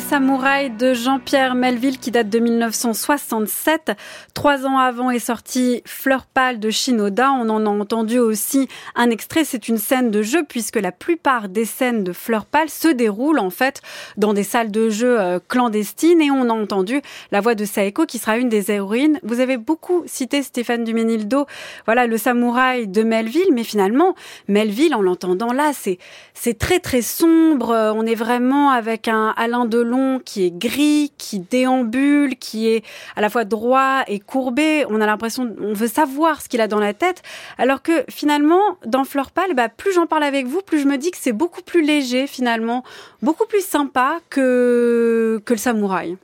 [0.00, 3.92] Le samouraï de Jean-Pierre Melville qui date de 1967.
[4.32, 7.30] Trois ans avant est sorti Fleur pâle de Shinoda.
[7.32, 9.44] On en a entendu aussi un extrait.
[9.44, 13.38] C'est une scène de jeu puisque la plupart des scènes de Fleur pâle se déroulent
[13.38, 13.82] en fait
[14.16, 18.06] dans des salles de jeu euh, clandestines et on a entendu la voix de Saeko
[18.06, 19.20] qui sera une des héroïnes.
[19.22, 21.44] Vous avez beaucoup cité Stéphane Duménildo.
[21.84, 24.14] Voilà le samouraï de Melville, mais finalement
[24.48, 25.98] Melville en l'entendant là, c'est
[26.32, 27.92] c'est très très sombre.
[27.94, 29.89] On est vraiment avec un Alain Delon
[30.24, 32.84] qui est gris, qui déambule, qui est
[33.16, 34.84] à la fois droit et courbé.
[34.88, 37.22] On a l'impression, on veut savoir ce qu'il a dans la tête.
[37.58, 40.96] Alors que finalement, dans Fleur Pâle, bah, plus j'en parle avec vous, plus je me
[40.96, 42.84] dis que c'est beaucoup plus léger finalement,
[43.22, 46.16] beaucoup plus sympa que, que le samouraï.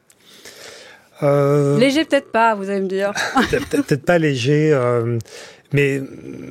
[1.23, 3.13] Euh, Léger peut-être pas, vous allez me dire.
[3.71, 4.71] Peut-être pas léger.
[4.73, 5.19] euh,
[5.73, 6.01] mais,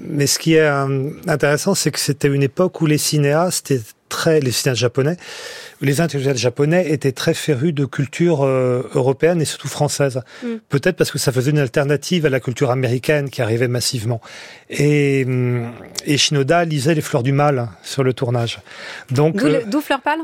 [0.07, 3.83] mais ce qui est euh, intéressant, c'est que c'était une époque où les cinéastes étaient
[4.19, 5.17] très, les cinéastes japonais,
[5.81, 10.21] les intellectuels japonais étaient très férus de culture euh, européenne et surtout française.
[10.43, 10.47] Mm.
[10.69, 14.21] Peut-être parce que ça faisait une alternative à la culture américaine qui arrivait massivement.
[14.69, 15.25] Et,
[16.05, 18.59] et Shinoda lisait Les Fleurs du Mal sur le tournage.
[19.11, 20.19] Donc, D'où euh, le- d'où Fleur Pâle?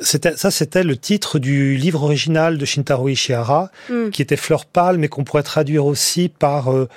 [0.00, 4.10] c'était, ça, c'était le titre du livre original de Shintaro Ishihara, Mm.
[4.10, 6.88] qui était Fleur pâle, mais qu'on pourrait traduire aussi par euh,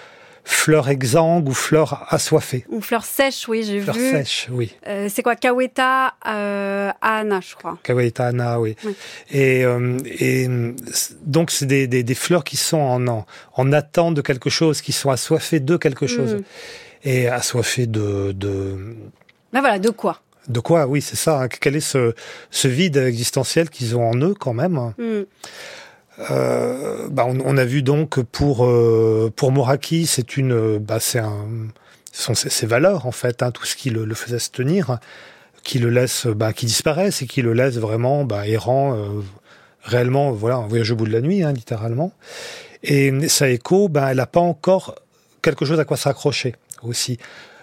[0.48, 2.66] fleur exsangue ou fleur assoiffée.
[2.70, 3.84] Ou Fleur sèche, oui, j'ai vu.
[3.84, 4.74] Fleur sèche, oui.
[4.88, 7.78] Euh, c'est quoi Kaweta euh, Ahana, je crois.
[7.84, 8.76] Kawaita Ana, oui.
[8.86, 8.96] Oui.
[9.32, 10.74] Et, euh, et euh,
[11.26, 14.82] donc, c'est des, des, des fleurs qui sont en, en, en attente de quelque chose,
[14.82, 16.36] qui sont assoiffées de quelque chose.
[16.36, 16.42] Mm.
[17.06, 18.96] Et assoiffées de, de,
[19.52, 20.22] Ben voilà, de quoi?
[20.48, 20.86] de quoi?
[20.86, 21.42] Oui, c'est ça.
[21.42, 21.48] hein.
[21.48, 22.14] Quel est ce,
[22.52, 25.22] ce vide existentiel qu'ils ont en eux, quand même Mm.
[26.32, 31.20] Euh, bah, on, on a vu donc pour euh, pour Moraki, c'est une, bah, c'est
[31.20, 31.46] un,
[32.12, 35.00] sont ses, ses valeurs en fait, hein, tout ce qui le, le faisait se tenir,
[35.64, 39.22] qui le laisse, bah, qui disparaissent et qui le laisse vraiment bah, errant, euh,
[39.84, 42.14] réellement, voilà, un voyage au bout de la nuit, hein, littéralement.
[42.84, 44.96] Et Saeko, bah, elle n'a pas encore
[45.42, 47.18] quelque chose à quoi s'accrocher aussi.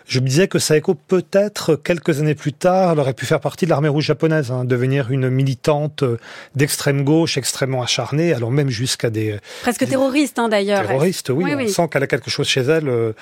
[0.07, 3.65] Je me disais que Saeko, peut-être, quelques années plus tard, elle aurait pu faire partie
[3.67, 6.19] de l'armée rouge japonaise, hein, devenir une militante euh,
[6.55, 10.87] d'extrême gauche, extrêmement acharnée, allant même jusqu'à des Presque terroriste, hein, d'ailleurs.
[10.87, 11.45] terroristes, oui.
[11.45, 11.71] Oui, on oui.
[11.71, 13.13] sent qu'elle a quelque chose chez elle euh, euh,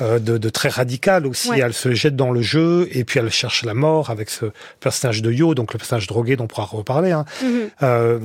[0.00, 1.50] de, de très radical aussi.
[1.50, 1.60] Ouais.
[1.60, 4.46] Elle se jette dans le jeu et puis elle cherche la mort avec ce
[4.80, 7.10] personnage de Yo, donc le personnage drogué dont on pourra reparler.
[7.12, 7.24] Hein.
[7.42, 7.70] Mhm.
[7.82, 8.18] Euh,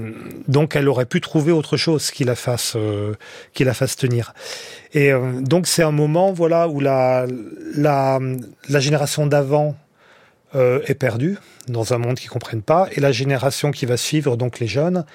[0.47, 3.13] donc elle aurait pu trouver autre chose qui la fasse euh,
[3.53, 4.33] qui la fasse tenir.
[4.93, 7.25] Et euh, donc c'est un moment voilà où la
[7.75, 8.19] la,
[8.69, 9.75] la génération d'avant
[10.55, 14.35] euh, est perdue dans un monde qu'ils comprennent pas, et la génération qui va suivre,
[14.37, 15.05] donc les jeunes,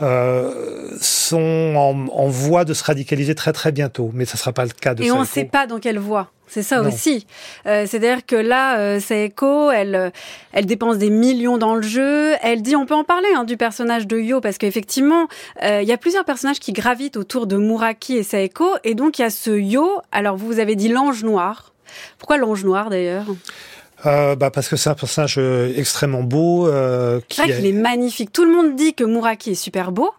[0.00, 4.64] euh, sont en, en, voie de se radicaliser très très bientôt, mais ça sera pas
[4.64, 6.30] le cas de Et on ne sait pas dans quelle voie.
[6.48, 6.88] C'est ça non.
[6.88, 7.26] aussi.
[7.66, 10.12] Euh, C'est-à-dire que là, euh, Saeko, elle,
[10.52, 12.32] elle dépense des millions dans le jeu.
[12.42, 15.28] Elle dit, on peut en parler hein, du personnage de Yo, parce qu'effectivement,
[15.62, 18.68] euh, il y a plusieurs personnages qui gravitent autour de Muraki et Saeko.
[18.84, 20.00] Et donc, il y a ce Yo.
[20.10, 21.72] Alors, vous avez dit l'ange noir.
[22.18, 23.26] Pourquoi l'ange noir, d'ailleurs?
[24.06, 26.68] Euh, bah parce que c'est un personnage euh, extrêmement beau.
[26.68, 28.32] Euh, c'est vrai qu'il est magnifique.
[28.32, 30.10] Tout le monde dit que Muraki est super beau,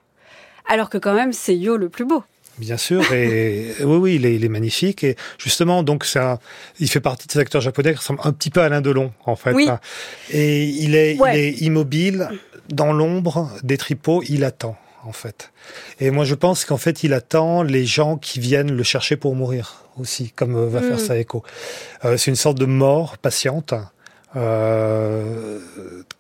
[0.68, 2.24] alors que quand même c'est Yo le plus beau.
[2.58, 5.06] Bien sûr, et oui, oui, il est, il est, magnifique.
[5.06, 6.40] Et justement, donc, c'est un,
[6.82, 9.14] il fait partie de ces acteurs japonais qui ressemblent un petit peu à Alain Delon,
[9.26, 9.54] en fait.
[9.54, 9.70] Oui.
[10.30, 11.32] Et il est, ouais.
[11.34, 12.28] il est immobile
[12.68, 14.24] dans l'ombre des tripots.
[14.28, 15.54] Il attend, en fait.
[16.02, 19.36] Et moi, je pense qu'en fait, il attend les gens qui viennent le chercher pour
[19.36, 21.00] mourir aussi, comme euh, va faire Mm.
[21.00, 21.44] Saeko.
[22.06, 23.74] Euh, c'est une sorte de mort patiente.
[24.36, 25.58] Euh,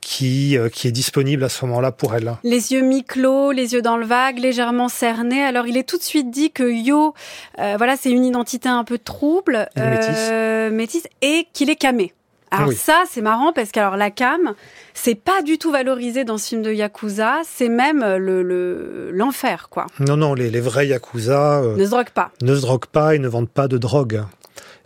[0.01, 2.33] qui, euh, qui est disponible à ce moment-là pour elle.
[2.43, 5.43] Les yeux mi-clos, les yeux dans le vague, légèrement cernés.
[5.43, 7.13] Alors il est tout de suite dit que Yo,
[7.59, 10.31] euh, voilà, c'est une identité un peu trouble, métisse.
[10.71, 12.11] métisse, et qu'il est camé.
[12.51, 12.75] Alors Ah oui.
[12.75, 14.53] ça, c'est marrant parce que alors la cam,
[14.93, 17.41] c'est pas du tout valorisé dans ce film de yakuza.
[17.45, 19.85] C'est même le l'enfer, le, quoi.
[19.99, 22.31] Non, non, les, les vrais yakuza euh, ne se droguent pas.
[22.41, 24.23] Ne se droguent pas et ne vendent pas de drogue.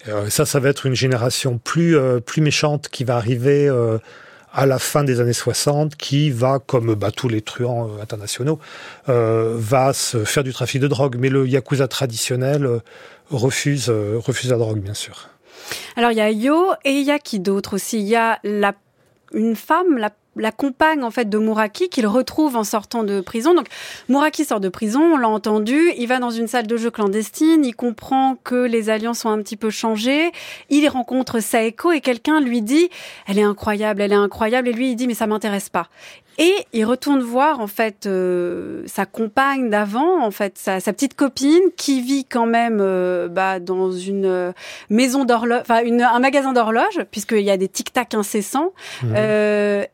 [0.10, 3.98] Euh, ça, ça va être une génération plus euh, plus méchante qui va arriver euh,
[4.52, 8.60] à la fin des années 60, qui va, comme bah, tous les truands euh, internationaux,
[9.10, 11.16] euh, va se faire du trafic de drogue.
[11.18, 12.80] Mais le yakuza traditionnel euh,
[13.32, 15.30] refuse refuse la drogue, bien sûr.
[15.96, 18.00] Alors il y a Yo et il y a qui d'autre aussi?
[18.00, 18.74] Il y a la
[19.34, 19.98] une femme,
[20.36, 23.54] la compagne en fait de Muraki qu'il retrouve en sortant de prison.
[23.54, 23.68] Donc
[24.10, 27.66] Muraki sort de prison, on l'a entendu, il va dans une salle de jeu clandestine,
[27.66, 30.32] il comprend que les alliances sont un petit peu changées,
[30.70, 32.90] il rencontre Saeko et quelqu'un lui dit
[33.28, 35.88] "Elle est incroyable, elle est incroyable" et lui il dit "Mais ça m'intéresse pas."
[36.38, 41.16] Et il retourne voir en fait euh, sa compagne d'avant, en fait sa, sa, petite
[41.16, 44.52] copine qui vit quand même euh, bah, dans une euh,
[44.90, 48.74] maison d'horloge, enfin un magasin d'horloge puisqu'il y a des tic tac incessants.
[49.04, 49.16] Mmh.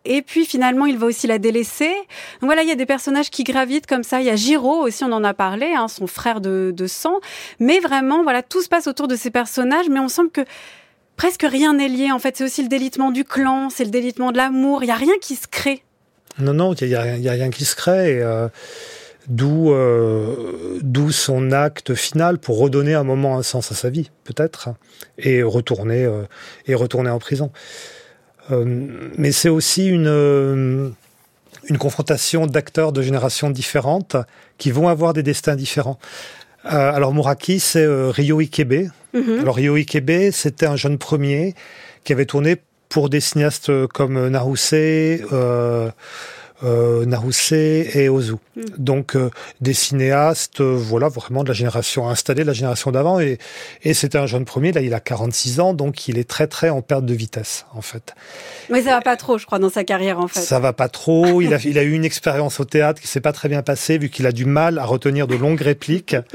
[0.06, 1.93] et puis finalement il va aussi la délaisser.
[2.41, 4.21] Donc voilà, il y a des personnages qui gravitent comme ça.
[4.21, 7.19] Il y a Giro aussi, on en a parlé, hein, son frère de, de sang.
[7.60, 10.41] Mais vraiment, voilà, tout se passe autour de ces personnages, mais on semble que
[11.17, 12.12] presque rien n'est lié.
[12.12, 14.84] En fait, c'est aussi le délitement du clan, c'est le délitement de l'amour.
[14.84, 15.84] Il y a rien qui se crée.
[16.38, 18.18] Non, non, il n'y a, a, rien qui se crée.
[18.18, 18.48] Et, euh,
[19.28, 24.10] D'où euh, d'où son acte final pour redonner un moment un sens à sa vie,
[24.24, 24.70] peut-être,
[25.20, 26.24] et retourner euh,
[26.65, 27.52] et retourner en prison.
[28.50, 30.96] Mais c'est aussi une
[31.68, 34.15] une confrontation d'acteurs de générations différentes
[34.58, 36.00] qui vont avoir des destins différents.
[36.63, 38.89] Alors Muraki, c'est Ryo Ikebe.
[39.13, 39.39] Mm -hmm.
[39.42, 41.54] Alors Ryo Ikebe, c'était un jeune premier
[42.04, 42.58] qui avait tourné
[42.89, 45.91] pour des cinéastes comme Naruse, euh,
[46.63, 48.34] euh, Naruse et Ozu.
[48.34, 48.62] Mm.
[48.78, 49.30] Donc euh,
[49.62, 53.19] des cinéastes, voilà, vraiment de la génération installée, de la génération d'avant.
[53.19, 53.38] Et,
[53.84, 56.69] et c'était un jeune premier, là il a 46 ans, donc il est très très
[56.69, 58.15] en perte de vitesse en fait.
[58.69, 60.41] Mais ça va pas trop, je crois, dans sa carrière en fait.
[60.41, 61.41] Ça va pas trop.
[61.41, 63.99] il, a, il a eu une expérience au théâtre qui s'est pas très bien passée,
[63.99, 66.15] vu qu'il a du mal à retenir de longues répliques.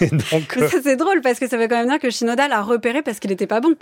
[0.00, 3.02] donc, ça c'est drôle parce que ça veut quand même dire que Shinoda l'a repéré
[3.02, 3.74] parce qu'il était pas bon.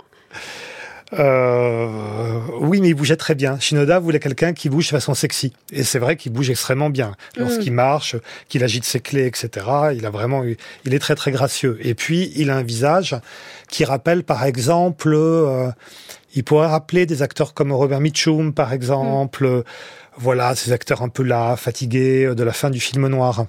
[1.13, 3.59] Euh, oui, mais il bougeait très bien.
[3.59, 5.53] Shinoda voulait quelqu'un qui bouge de façon sexy.
[5.71, 7.15] Et c'est vrai qu'il bouge extrêmement bien.
[7.35, 7.75] Lorsqu'il mmh.
[7.75, 8.15] marche,
[8.47, 10.43] qu'il agite ses clés, etc., il a vraiment,
[10.85, 11.79] il est très très gracieux.
[11.81, 13.15] Et puis, il a un visage
[13.69, 15.69] qui rappelle, par exemple, euh,
[16.35, 19.47] il pourrait rappeler des acteurs comme Robert Mitchum, par exemple.
[19.47, 19.63] Mmh.
[20.17, 23.45] Voilà, ces acteurs un peu là, fatigués de la fin du film noir.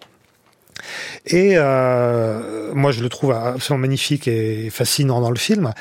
[1.26, 5.72] Et euh, moi, je le trouve absolument magnifique et fascinant dans le film.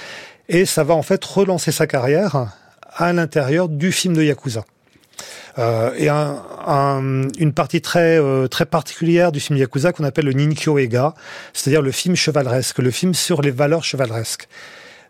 [0.50, 2.48] Et ça va en fait relancer sa carrière
[2.96, 4.66] à l'intérieur du film de Yakuza.
[5.60, 10.26] Euh, et un, un, une partie très euh, très particulière du film Yakuza qu'on appelle
[10.26, 11.14] le Ninkyo Ega,
[11.54, 14.48] c'est-à-dire le film chevaleresque, le film sur les valeurs chevaleresques.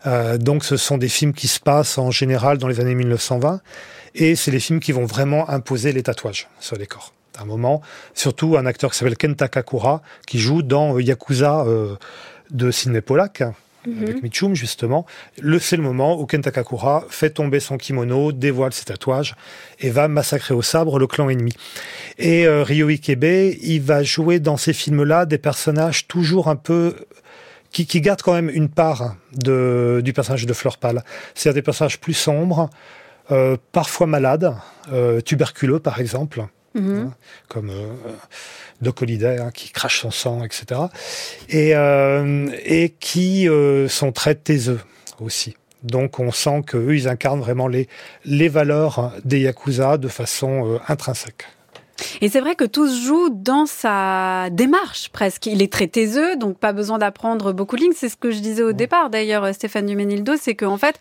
[0.08, 3.62] Euh, donc ce sont des films qui se passent en général dans les années 1920
[4.16, 7.14] et c'est les films qui vont vraiment imposer les tatouages sur les corps.
[7.38, 7.82] À un moment,
[8.14, 11.96] surtout un acteur qui s'appelle Kenta Kakura qui joue dans Yakuza euh,
[12.52, 13.44] de Sidney Pollack
[13.86, 14.04] Mhm.
[14.04, 15.06] avec Michum justement,
[15.40, 19.36] le c'est le moment où Kenta Kakura fait tomber son kimono, dévoile ses tatouages
[19.80, 21.54] et va massacrer au sabre le clan ennemi.
[22.18, 26.96] Et euh, Ryo Ikebe, il va jouer dans ces films-là des personnages toujours un peu
[27.72, 31.04] qui, qui gardent quand même une part de, du personnage de Fleur Pâle.
[31.36, 32.70] C'est-à-dire des personnages plus sombres,
[33.32, 34.56] euh, parfois malades,
[34.92, 36.46] euh, tuberculeux par exemple.
[36.80, 36.98] Mhm.
[36.98, 37.14] Hein,
[37.48, 37.88] comme euh,
[38.82, 40.82] Doc Holliday hein, qui crache son sang, etc.
[41.50, 44.80] Et, euh, et qui euh, sont très taiseux
[45.20, 45.56] aussi.
[45.84, 47.88] Donc on sent qu'eux, ils incarnent vraiment les,
[48.26, 51.46] les valeurs des Yakuza de façon euh, intrinsèque.
[52.22, 55.48] Et c'est vrai que tout se joue dans sa démarche presque.
[55.48, 57.94] Il est très taiseux, donc pas besoin d'apprendre beaucoup de lignes.
[57.94, 60.98] C'est ce que je disais au départ d'ailleurs, Stéphane Duménildo, c'est qu'en fait,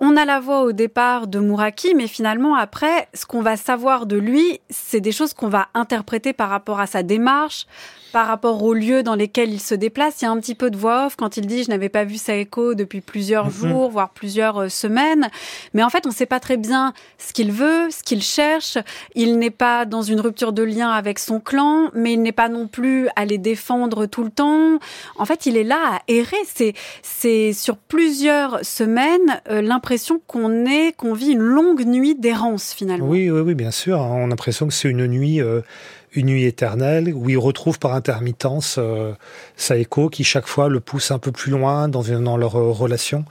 [0.00, 4.06] on a la voix au départ de Mouraki, mais finalement après, ce qu'on va savoir
[4.06, 7.66] de lui, c'est des choses qu'on va interpréter par rapport à sa démarche,
[8.12, 10.20] par rapport aux lieux dans lesquels il se déplace.
[10.20, 12.04] Il y a un petit peu de voix off quand il dit je n'avais pas
[12.04, 15.28] vu Saeko depuis plusieurs jours, voire plusieurs euh, semaines.
[15.74, 18.78] Mais en fait, on ne sait pas très bien ce qu'il veut, ce qu'il cherche.
[19.14, 22.48] Il n'est pas dans une rupture de lien avec son clan, mais il n'est pas
[22.48, 24.78] non plus à les défendre tout le temps.
[25.16, 26.36] En fait, il est là à errer.
[26.46, 32.72] C'est, c'est sur plusieurs semaines euh, l'impression qu'on est, qu'on vit une longue nuit d'errance
[32.72, 33.08] finalement.
[33.08, 33.98] Oui, oui, oui, bien sûr.
[33.98, 35.60] On a l'impression que c'est une nuit, euh,
[36.12, 39.12] une nuit éternelle où il retrouve par intermittence euh,
[39.56, 43.24] Saeko qui chaque fois le pousse un peu plus loin dans, dans leur euh, relation.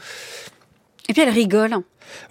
[1.10, 1.76] Et puis elle rigole.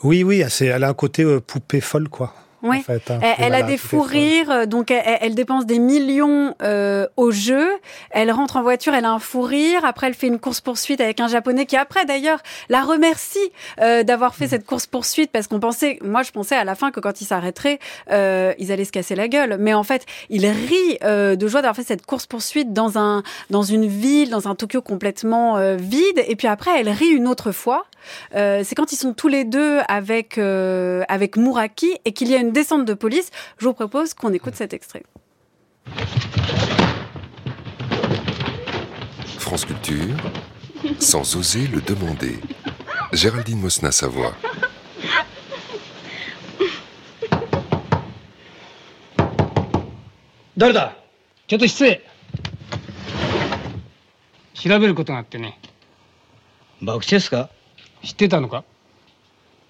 [0.02, 2.34] Oui, oui, elle a un côté euh, poupée folle, quoi.
[2.68, 2.78] Oui.
[2.78, 3.18] en fait, hein.
[3.22, 7.30] Elle, elle a des fous rires, euh, donc elle, elle dépense des millions euh, au
[7.30, 7.68] jeu.
[8.10, 9.84] Elle rentre en voiture, elle a un fou rire.
[9.84, 13.38] Après, elle fait une course poursuite avec un japonais qui après d'ailleurs la remercie
[13.80, 16.90] euh, d'avoir fait cette course poursuite parce qu'on pensait, moi je pensais à la fin
[16.90, 17.78] que quand ils s'arrêteraient,
[18.10, 19.56] euh, ils allaient se casser la gueule.
[19.58, 23.62] Mais en fait, il rit de joie d'avoir fait cette course poursuite dans un dans
[23.62, 26.22] une ville, dans un Tokyo complètement vide.
[26.26, 27.86] Et puis après, elle rit une autre fois.
[28.32, 32.52] C'est quand ils sont tous les deux avec avec Mouraki et qu'il y a une
[32.55, 33.31] descente de police.
[33.57, 35.03] Je vous propose qu'on écoute cet extrait.
[39.37, 40.15] France Culture,
[40.99, 42.39] sans oser le demander.
[43.11, 44.33] Géraldine Mosna Savoie.
[50.61, 50.95] 誰だ
[51.47, 52.01] ちょっと失礼
[54.53, 55.57] 調べることがあってね
[56.81, 57.49] 博打ですか
[58.03, 58.63] 知ってたのか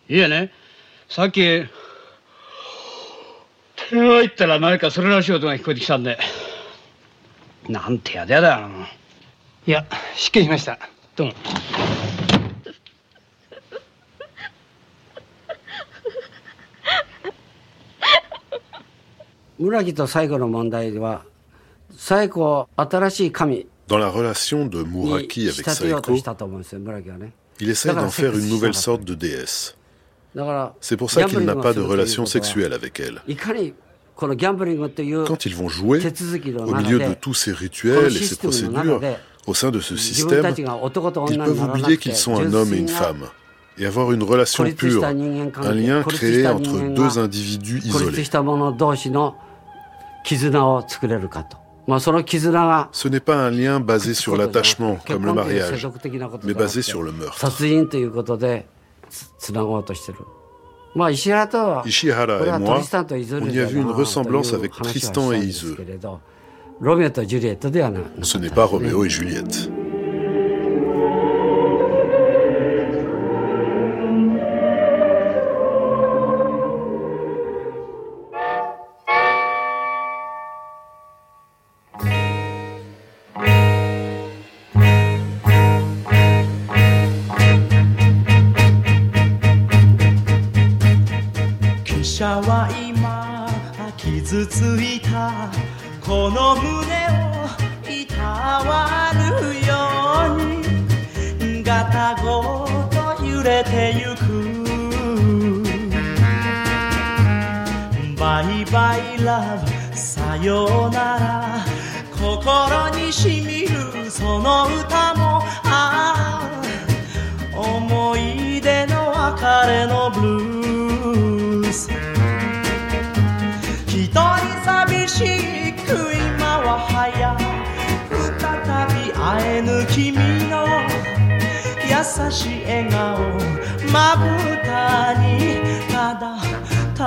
[0.10, 0.51] いやね
[1.08, 1.63] さっき
[3.90, 6.18] 入ったら何かそれらしい音が聞こえてきたんで。
[7.68, 8.68] なんてやでやだよ。
[9.66, 10.79] いや失敬しました。
[11.14, 11.35] どうも。
[19.59, 21.25] 村木と最後の問題では
[21.96, 23.68] 最後新しい神。
[23.88, 27.33] Dans la relation de に Muraki 仕 avec 立てよう Saeko, としたと思うんですよ村木はね。
[27.61, 28.81] il essaie d'en ス une nouvelle かった。
[28.81, 29.77] sorte de déesse.
[30.81, 33.22] C'est pour ça qu'il n'a pas de relation sexuelle avec elle.
[35.27, 36.01] Quand ils vont jouer,
[36.59, 39.01] au milieu de tous ces rituels et ces procédures,
[39.46, 43.29] au sein de ce système, ils peuvent oublier qu'ils sont un homme et une femme
[43.79, 48.25] et avoir une relation pure, un lien créé entre deux individus isolés.
[52.92, 55.87] Ce n'est pas un lien basé sur l'attachement, comme le mariage,
[56.42, 57.46] mais basé sur le meurtre.
[59.15, 60.19] 殺人ということでつつなごうとしてる。
[60.93, 64.06] まあ石原とは Ishihara これ et は moi, トリスタンとイゾ on ル y デ a だ vu une なという
[64.06, 65.75] ressemblance avec 話は Tristan した et んです Iseux.
[65.77, 66.19] けれど
[66.82, 69.85] ロミオとジュリエットではな Ce n'est pas Roméo et Juliette.「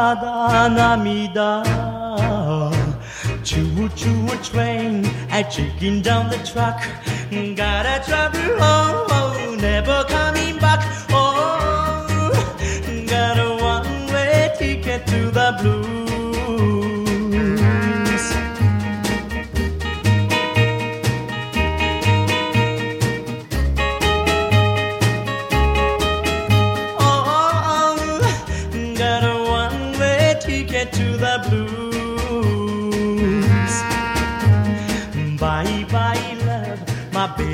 [0.08, 1.62] ただ涙
[3.44, 6.82] Choo choo train, I chicken down the track.
[7.30, 10.80] Gotta travel home, never coming back.
[11.10, 12.32] Oh,
[13.06, 15.97] got a one way ticket to the blues.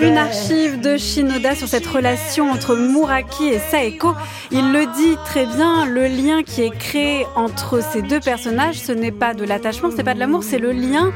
[0.00, 4.14] Une れ archive de Shinoda sur cette relation entre Muraki et Saeko.
[4.52, 8.92] Il le dit très bien, le lien qui est créé entre ces deux personnages, ce
[8.92, 11.12] n'est pas de l'attachement, ce n'est pas de l'amour, c'est le lien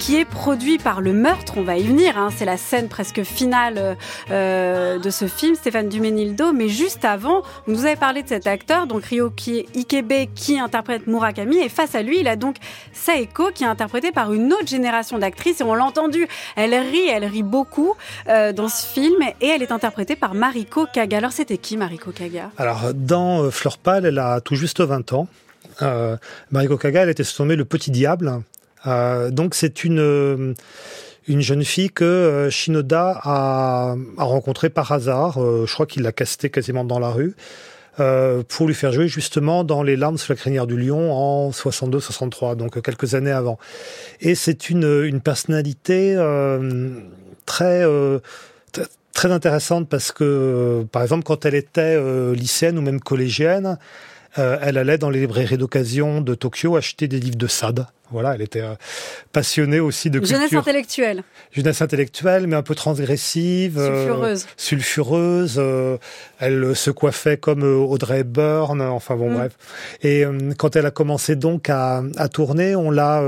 [0.00, 1.52] qui est produit par le meurtre.
[1.58, 3.98] On va y venir, hein, c'est la scène presque finale
[4.30, 6.52] euh, de ce film, Stéphane Duménildo.
[6.52, 11.06] Mais juste avant, vous nous avez parlé de cet acteur, donc Ryoki Ikebe, qui interprète
[11.06, 11.58] Murakami.
[11.58, 12.56] Et face à lui, il a donc
[12.94, 15.60] Saeko, qui est interprétée par une autre génération d'actrices.
[15.60, 16.26] Et on l'a entendu,
[16.56, 17.94] elle rit, elle rit beaucoup
[18.28, 19.22] euh, dans ce film.
[19.42, 21.18] Et elle est interprétée par Mariko Kaga.
[21.18, 22.50] Alors c'était qui Mariko Kaga?
[22.56, 25.28] Alors, dans euh, Fleur Pâle, elle a tout juste 20 ans.
[25.82, 26.16] Euh,
[26.50, 28.42] Mariko Kaga, elle était surnommée le Petit Diable.
[28.86, 30.54] Euh, donc, c'est une, euh,
[31.26, 35.38] une jeune fille que euh, Shinoda a, a rencontrée par hasard.
[35.38, 37.34] Je crois qu'il l'a castée quasiment dans la rue.
[38.48, 42.56] pour lui faire jouer justement dans Les larmes sous la crinière du lion en 62-63,
[42.56, 43.58] donc quelques années avant.
[44.20, 46.16] Et c'est une, une personnalité
[47.44, 47.84] très,
[49.12, 52.00] très intéressante parce que, par exemple, quand elle était
[52.32, 53.76] lycéenne ou même collégienne,
[54.36, 57.86] elle allait dans les librairies d'occasion de Tokyo acheter des livres de Sade.
[58.10, 58.74] Voilà, elle était euh,
[59.32, 61.22] passionnée aussi de Jeunesse culture intellectuelle.
[61.52, 64.46] jeunesse intellectuelle, mais un peu transgressive, euh, Sulfureuse.
[64.56, 65.56] sulfureuse.
[65.58, 65.96] euh,
[66.38, 68.80] elle se coiffait comme Audrey Hepburn.
[68.82, 69.34] Enfin bon, Mm.
[69.34, 69.52] bref.
[70.02, 73.22] Et euh, quand elle a commencé donc à, à tourner, on l'a,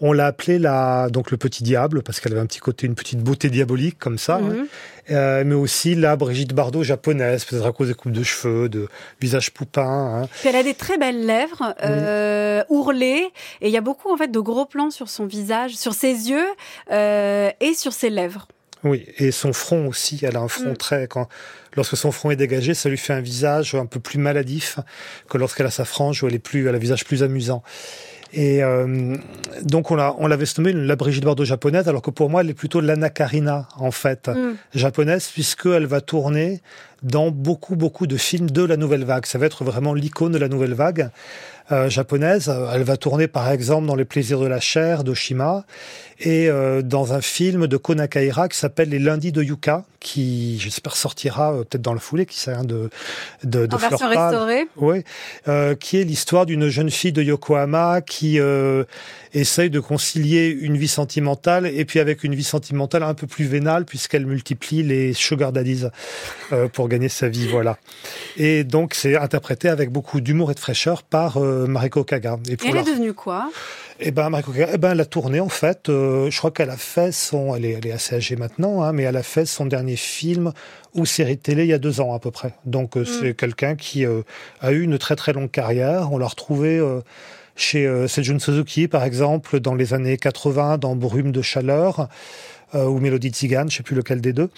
[0.00, 2.94] on l'a appelée la donc le petit diable parce qu'elle avait un petit côté, une
[2.94, 4.36] petite beauté diabolique comme ça.
[4.42, 4.66] Hein.
[5.10, 8.88] Euh, mais aussi la Brigitte Bardot japonaise, peut-être à cause des coupes de cheveux, de
[9.20, 10.22] visage poupin.
[10.22, 10.28] hein.
[10.40, 13.28] Puis elle a des très belles lèvres, euh, ourlées,
[13.62, 16.28] et il y a beaucoup en fait de gros plans sur son visage, sur ses
[16.30, 16.46] yeux
[16.92, 18.48] euh, et sur ses lèvres.
[18.84, 20.20] Oui, et son front aussi.
[20.22, 20.76] Elle a un front Mm.
[20.76, 21.08] très.
[21.08, 21.26] Quand,
[21.74, 24.78] lorsque son front est dégagé, ça lui fait un visage un peu plus maladif
[25.28, 27.62] que lorsqu'elle a sa frange où elle est plus, elle a un visage plus amusant.
[28.32, 29.16] Et euh,
[29.62, 32.50] donc on l'a, on l'avait nommée la Brigitte Bardot japonaise, alors que pour moi elle
[32.50, 34.56] est plutôt l'Anna Karina en fait Mm.
[34.74, 36.60] japonaise, puisqu'elle va tourner
[37.02, 39.24] dans beaucoup beaucoup de films de la nouvelle vague.
[39.26, 41.10] Ça va être vraiment l'icône de la nouvelle vague
[41.72, 42.48] euh, japonaise.
[42.48, 45.64] Euh, Elle va tourner par exemple dans Les plaisirs de la chair d'Oshima
[46.20, 50.96] et euh, dans un film de Konakaira qui s'appelle Les lundis de Yuka, qui j'espère
[50.96, 52.90] sortira euh, peut-être dans la foulée, qui sert de
[53.44, 54.66] de, de En version restaurée.
[54.76, 55.04] Oui,
[55.46, 58.84] euh, qui est l'histoire d'une jeune fille de Yokohama qui euh,
[59.32, 63.44] essaye de concilier une vie sentimentale et puis avec une vie sentimentale un peu plus
[63.44, 65.84] vénale puisqu'elle multiplie les sugar daddies
[66.52, 67.78] euh, pour gagner sa vie, voilà.
[68.36, 72.38] Et donc c'est interprété avec beaucoup d'humour et de fraîcheur par euh, Mariko Kaga.
[72.48, 73.50] Et pour elle est devenue quoi?
[74.00, 75.88] Eh ben, Mariko Kaga, eh ben, elle a tourné en fait.
[75.88, 78.92] euh, je crois qu'elle a fait son, elle est, elle est assez âgée maintenant, hein,
[78.92, 80.52] mais elle a fait son dernier film
[80.94, 82.54] ou série de télé il y a deux ans à peu près.
[82.64, 84.22] Donc euh, c'est quelqu'un qui euh,
[84.60, 86.12] a eu une très très longue carrière.
[86.12, 86.80] On l'a retrouvé
[87.56, 92.08] chez Seijun Suzuki par exemple dans les années 80 dans Brume de chaleur
[92.74, 94.50] ou Mélodie Tzigane, je sais plus lequel des deux.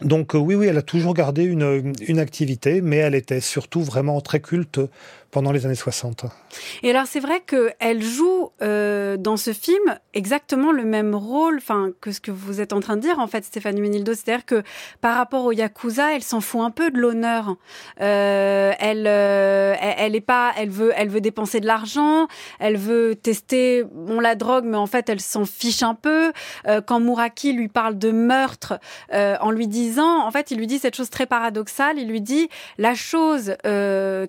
[0.00, 4.20] Donc oui, oui, elle a toujours gardé une, une activité, mais elle était surtout vraiment
[4.20, 4.80] très culte
[5.34, 6.26] pendant les années 60.
[6.84, 11.90] Et alors c'est vrai qu'elle joue euh, dans ce film exactement le même rôle enfin,
[12.00, 14.14] que ce que vous êtes en train de dire en fait Stéphanie Menildo.
[14.14, 14.62] C'est-à-dire que
[15.00, 17.56] par rapport au Yakuza, elle s'en fout un peu de l'honneur.
[18.00, 22.28] Euh, elle, euh, elle, elle est pas, elle veut, elle veut dépenser de l'argent,
[22.60, 26.32] elle veut tester bon, la drogue, mais en fait elle s'en fiche un peu.
[26.68, 28.78] Euh, quand Muraki lui parle de meurtre
[29.12, 32.20] euh, en lui disant, en fait il lui dit cette chose très paradoxale, il lui
[32.20, 33.56] dit la chose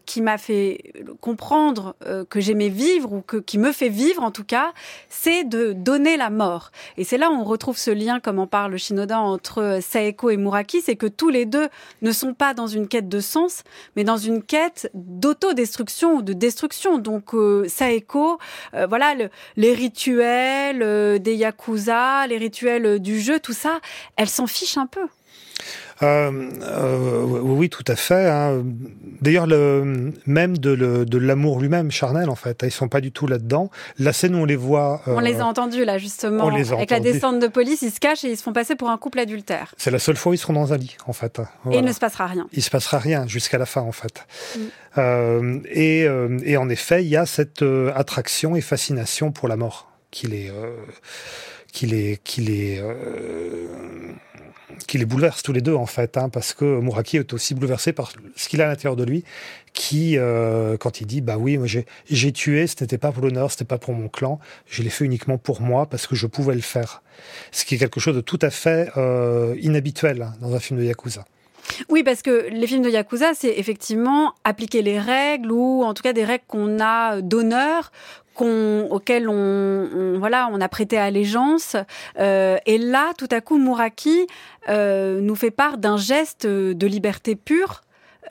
[0.07, 4.31] qui m'a fait comprendre euh, que j'aimais vivre ou que, qui me fait vivre en
[4.31, 4.73] tout cas,
[5.09, 6.71] c'est de donner la mort.
[6.97, 10.29] Et c'est là où on retrouve ce lien, comme en parle Shinoda, entre euh, Saeko
[10.29, 11.67] et Muraki, c'est que tous les deux
[12.01, 13.63] ne sont pas dans une quête de sens,
[13.95, 16.97] mais dans une quête d'autodestruction ou de destruction.
[16.97, 18.37] Donc euh, Saeko,
[18.87, 23.79] voilà, le- les rituels des yakuza, les rituels du jeu, tout ça,
[24.15, 25.05] elle s'en fiche un peu.
[26.03, 28.29] Euh, euh, oui, tout à fait.
[28.29, 28.63] hein.
[29.21, 33.11] D'ailleurs, le même de, le- de l'amour lui-même, charnel, en fait, ils sont pas du
[33.13, 33.69] tout là-dedans.
[33.97, 36.71] La scène où on les voit, On euh, les a entendus là justement, on les
[36.73, 37.13] a avec la entendus.
[37.13, 39.73] descente de police, ils se cachent et ils se font passer pour un couple adultère.
[39.77, 41.39] c'est la seule fois où ils seront dans un lit, en fait.
[41.39, 41.79] Et Voilà.
[41.79, 42.47] il ne se passera rien.
[42.51, 44.25] il se passera rien jusqu'à la fin en fait.
[44.57, 44.59] Mm.
[44.97, 49.47] Euh, et, euh, et en effet, il y a cette euh, attraction et fascination pour
[49.47, 50.75] la mort qui les euh,
[51.71, 53.67] qui les, qui les, euh,
[54.87, 57.93] qui les bouleverse tous les deux en fait, hein, parce que Mouraki est aussi bouleversé
[57.93, 59.23] par ce qu'il a à l'intérieur de lui,
[59.73, 61.59] qui, euh, quand il dit, bah oui,
[62.09, 64.89] j'ai tué, ce n'était pas pour l'honneur, ce n'était pas pour mon clan, je l'ai
[64.89, 67.01] fait uniquement pour moi parce que je pouvais le faire.
[67.51, 70.79] Ce qui est quelque chose de tout à fait euh, inhabituel hein, dans un film
[70.79, 71.25] de Yakuza.
[71.89, 76.03] Oui, parce que les films de Yakuza, c'est effectivement appliquer les règles ou en tout
[76.03, 77.91] cas des règles qu'on a d'honneur,
[78.35, 81.75] qu'on, auxquelles on, on, voilà, on a prêté allégeance.
[82.19, 84.27] Euh, et là, tout à coup, Muraki
[84.69, 87.81] euh, nous fait part d'un geste de liberté pure.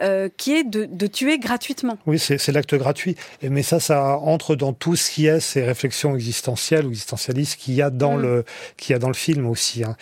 [0.01, 1.99] Euh, qui est de, de, tuer gratuitement.
[2.05, 3.15] Oui, c'est l'acte gratuit.
[3.43, 7.61] Et, mais ça, ça entre dans tout ce qui est ces réflexions existentielles ou existentialistes
[7.61, 8.23] qu'il y a dans mm.
[8.23, 8.45] le
[8.77, 9.85] qu'il y a dans le film aussi.
[9.85, 9.95] Hein.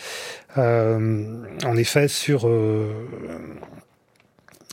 [0.57, 2.49] En effet, sur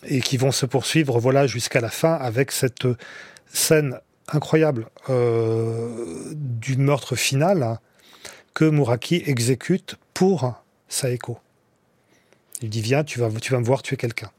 [0.07, 2.87] et qui vont se poursuivre, voilà, jusqu'à la fin avec cette
[3.51, 3.99] scène
[4.33, 7.79] incroyable euh, du meurtre final
[8.53, 10.53] que Muraki exécute pour
[10.87, 11.39] Saeko.
[12.61, 14.31] Il dit viens, tu vas, tu vas me voir tuer quelqu'un.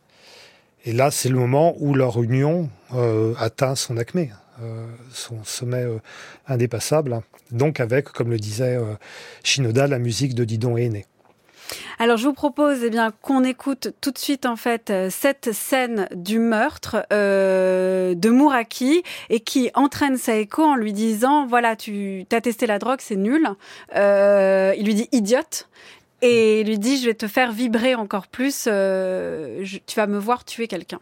[0.85, 4.31] Et là, c'est le moment où leur union euh, atteint son acmé,
[4.63, 5.87] euh, son sommet
[6.47, 7.21] indépassable.
[7.51, 8.79] Donc avec, comme le disait
[9.43, 11.07] Shinoda, la musique de Didon et Aîné.
[11.99, 16.09] Alors je vous propose eh bien qu'on écoute tout de suite en fait cette scène
[16.15, 22.41] du meurtre euh, de Muraki et qui entraîne Saeko en lui disant voilà tu as
[22.41, 23.49] testé la drogue c'est nul.
[23.97, 25.69] Euh, il lui dit idiote
[26.23, 28.67] et il lui dit je vais te faire vibrer encore plus.
[28.67, 31.01] Euh, je, tu vas me voir tuer quelqu'un.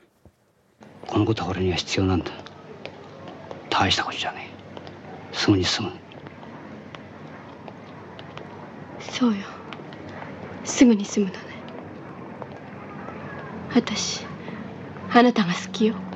[10.68, 11.38] すぐに済むのね。
[13.74, 14.24] 私
[15.12, 16.07] あなたが好きよ。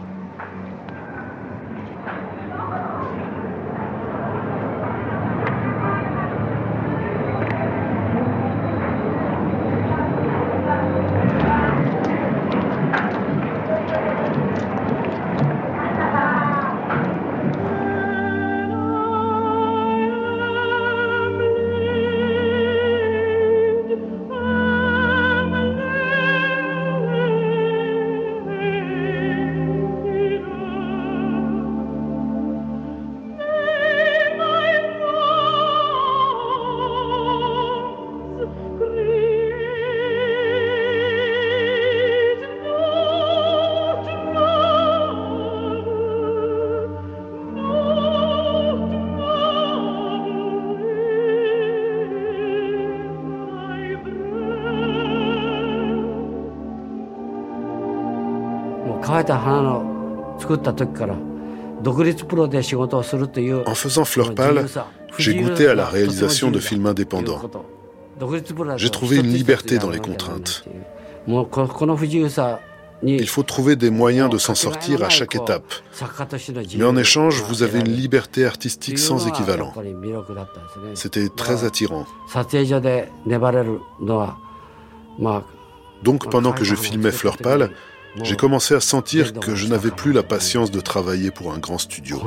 [59.21, 64.65] えすぐに済むそうよすぐに済むのね私あなたが好きよ En faisant Fleur Pâle,
[65.17, 67.41] j'ai goûté à la réalisation de films indépendants.
[68.77, 70.65] J'ai trouvé une liberté dans les contraintes.
[73.03, 75.71] Il faut trouver des moyens de s'en sortir à chaque étape.
[76.77, 79.71] Mais en échange, vous avez une liberté artistique sans équivalent.
[80.95, 82.05] C'était très attirant.
[86.03, 87.71] Donc pendant que je filmais Fleur Pâle,
[88.22, 91.78] j'ai commencé à sentir que je n'avais plus la patience de travailler pour un grand
[91.78, 92.20] studio.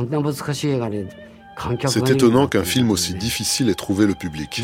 [1.88, 4.62] C'est étonnant qu'un film aussi difficile ait trouvé le public.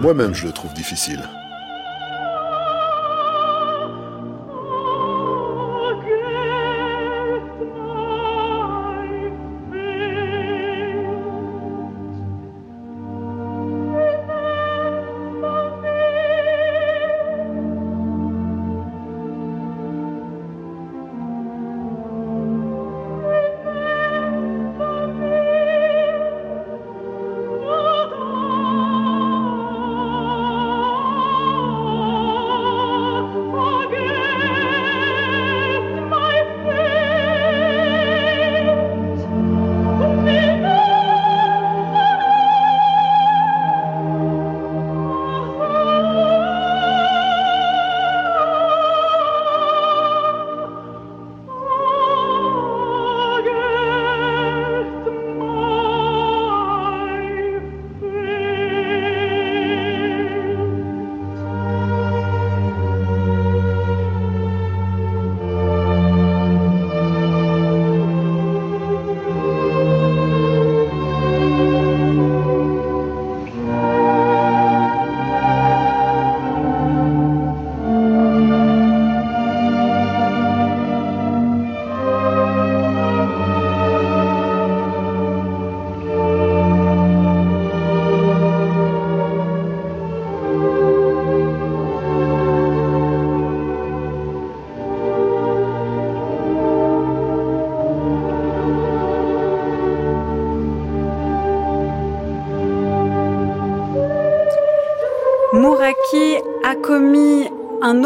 [0.00, 1.22] Moi-même, je le trouve difficile.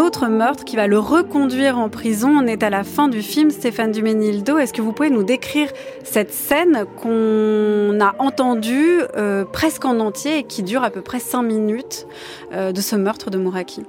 [0.09, 2.31] Autre meurtre qui va le reconduire en prison.
[2.31, 4.57] On est à la fin du film, Stéphane Duménildo.
[4.57, 5.69] Est-ce que vous pouvez nous décrire
[6.03, 11.21] cette scène qu'on a entendue euh, presque en entier et qui dure à peu près
[11.21, 12.07] cinq minutes
[12.55, 13.83] euh, de ce meurtre de Mouraki?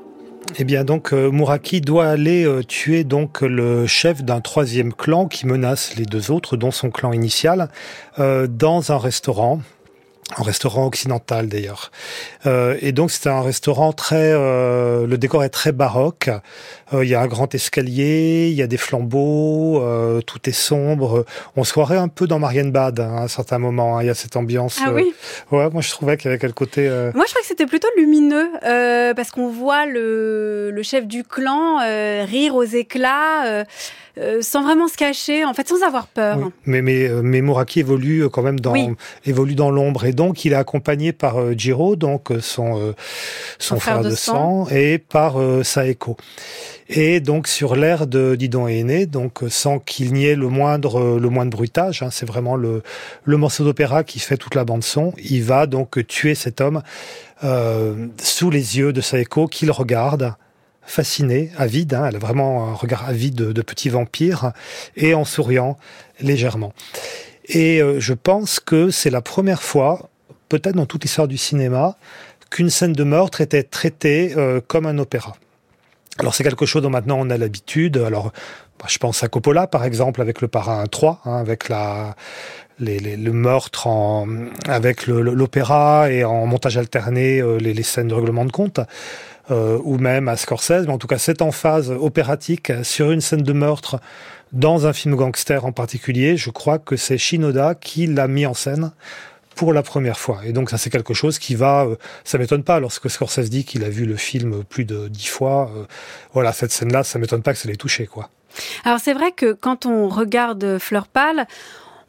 [0.58, 5.48] Eh bien donc euh, Mouraki doit aller tuer donc le chef d'un troisième clan qui
[5.48, 7.70] menace les deux autres, dont son clan initial,
[8.18, 9.62] dans un restaurant
[10.38, 11.92] un restaurant occidental d'ailleurs.
[12.46, 16.30] Euh, et donc c'est un restaurant très, euh, le décor est très baroque.
[16.94, 20.54] Euh, il y a un grand escalier, il y a des flambeaux, euh, tout est
[20.54, 21.26] sombre.
[21.56, 23.98] On se croirait un peu dans Marienbad hein, à un certain moment.
[23.98, 24.04] Hein.
[24.04, 24.80] Il y a cette ambiance.
[24.84, 25.14] Ah oui.
[25.52, 26.88] ouais, moi je trouvais qu'il y avait quel côté.
[26.88, 28.50] Moi je crois que c'était plutôt lumineux
[29.16, 31.80] parce qu'on voit le, le chef du clan
[32.26, 33.66] rire aux éclats.
[34.20, 36.52] Euh, sans vraiment se cacher, en fait, sans avoir peur.
[36.66, 38.74] Mais, mais, euh, mais Mouraki évolue euh, quand même dans,
[39.26, 40.06] évolue dans l'ombre.
[40.06, 42.94] Et donc, il est accompagné par Jiro, donc son,
[43.60, 46.18] son, frère, de sang, et par Saeko.
[46.90, 51.20] Et donc sur l'air de Didon et Aîné, donc sans qu'il n'y ait le moindre
[51.20, 52.82] le moindre bruitage, hein, c'est vraiment le
[53.26, 55.14] le morceau d'opéra qui fait toute la bande son.
[55.24, 56.82] Il va donc tuer cet homme
[58.18, 60.34] sous les yeux de Saeko, qu'il regarde
[60.90, 64.52] fascinée, avide, hein, elle a vraiment un regard avide de, petit vampire,
[64.96, 65.78] et en souriant
[66.20, 66.74] légèrement.
[67.46, 70.10] Et euh, je pense que c'est la première fois,
[70.50, 71.96] peut-être dans toute l'histoire du cinéma,
[72.50, 75.36] qu'une scène de meurtre était traitée euh, comme un opéra.
[76.18, 77.98] Alors c'est quelque chose dont maintenant on a l'habitude.
[77.98, 78.32] Alors
[78.80, 82.16] bah, je pense à Coppola par exemple avec le Parrain 3, hein, avec la
[82.80, 84.26] le meurtre en,
[84.66, 88.80] avec l'opéra et en montage alterné euh, les, les, scènes de règlement de compte.
[89.52, 93.42] Euh, ou même à Scorsese, mais en tout cas cette emphase opératique sur une scène
[93.42, 94.00] de meurtre
[94.52, 98.54] dans un film gangster en particulier, je crois que c'est Shinoda qui l'a mis en
[98.54, 98.92] scène
[99.56, 100.42] pour la première fois.
[100.46, 101.96] Et donc ça c'est quelque chose qui va, euh,
[102.26, 105.72] ça m'étonne pas lorsque Scorsese dit qu'il a vu le film plus de dix fois.
[105.76, 105.86] Euh,
[106.32, 108.30] voilà cette scène-là, ça m'étonne pas que ça l'ait touché quoi.
[108.86, 111.48] Alors c'est vrai que quand on regarde Fleur pâle,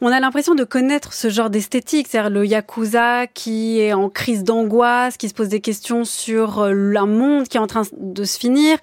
[0.03, 4.43] on a l'impression de connaître ce genre d'esthétique, c'est-à-dire le yakuza qui est en crise
[4.43, 8.23] d'angoisse, qui se pose des questions sur euh, un monde qui est en train de
[8.23, 8.79] se finir,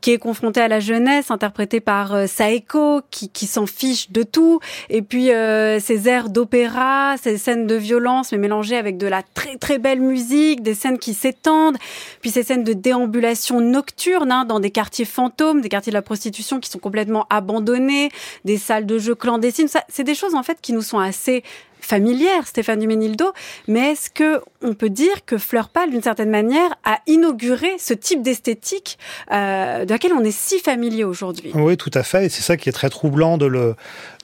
[0.00, 4.22] qui est confronté à la jeunesse, interprété par euh, Saeko, qui, qui s'en fiche de
[4.22, 9.06] tout, et puis euh, ces airs d'opéra, ces scènes de violence, mais mélangées avec de
[9.06, 11.76] la très très belle musique, des scènes qui s'étendent,
[12.22, 16.02] puis ces scènes de déambulation nocturne hein, dans des quartiers fantômes, des quartiers de la
[16.02, 18.10] prostitution qui sont complètement abandonnés,
[18.46, 21.42] des salles de jeux clandestines, c'est des choses en fait qui nous sont assez
[21.80, 23.32] familières, Stéphane Duménildo,
[23.68, 27.92] mais est-ce que on peut dire que Fleur Pâle, d'une certaine manière, a inauguré ce
[27.92, 28.98] type d'esthétique
[29.32, 31.50] euh, de laquelle on est si familier aujourd'hui?
[31.54, 33.74] Oui, tout à fait, et c'est ça qui est très troublant de le,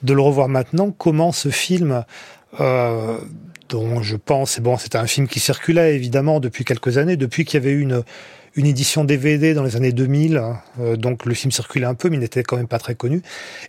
[0.03, 2.03] de le revoir maintenant, comment ce film...
[2.59, 3.17] Euh,
[3.67, 7.45] dont je pense, et bon, c'était un film qui circulait évidemment depuis quelques années, depuis
[7.45, 8.03] qu'il y avait eu une,
[8.59, 10.43] une édition DVD dans les années 2000,
[10.81, 13.21] euh, donc le film circulait un peu, mais il n'était quand même pas très connu.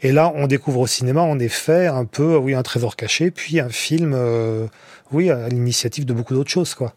[0.03, 3.61] Et là, on découvre au cinéma, en effet, un peu, oui, un trésor caché, puis
[3.61, 4.67] un film, euh,
[5.13, 6.93] oui, à l'initiative de beaucoup d'autres choses, quoi.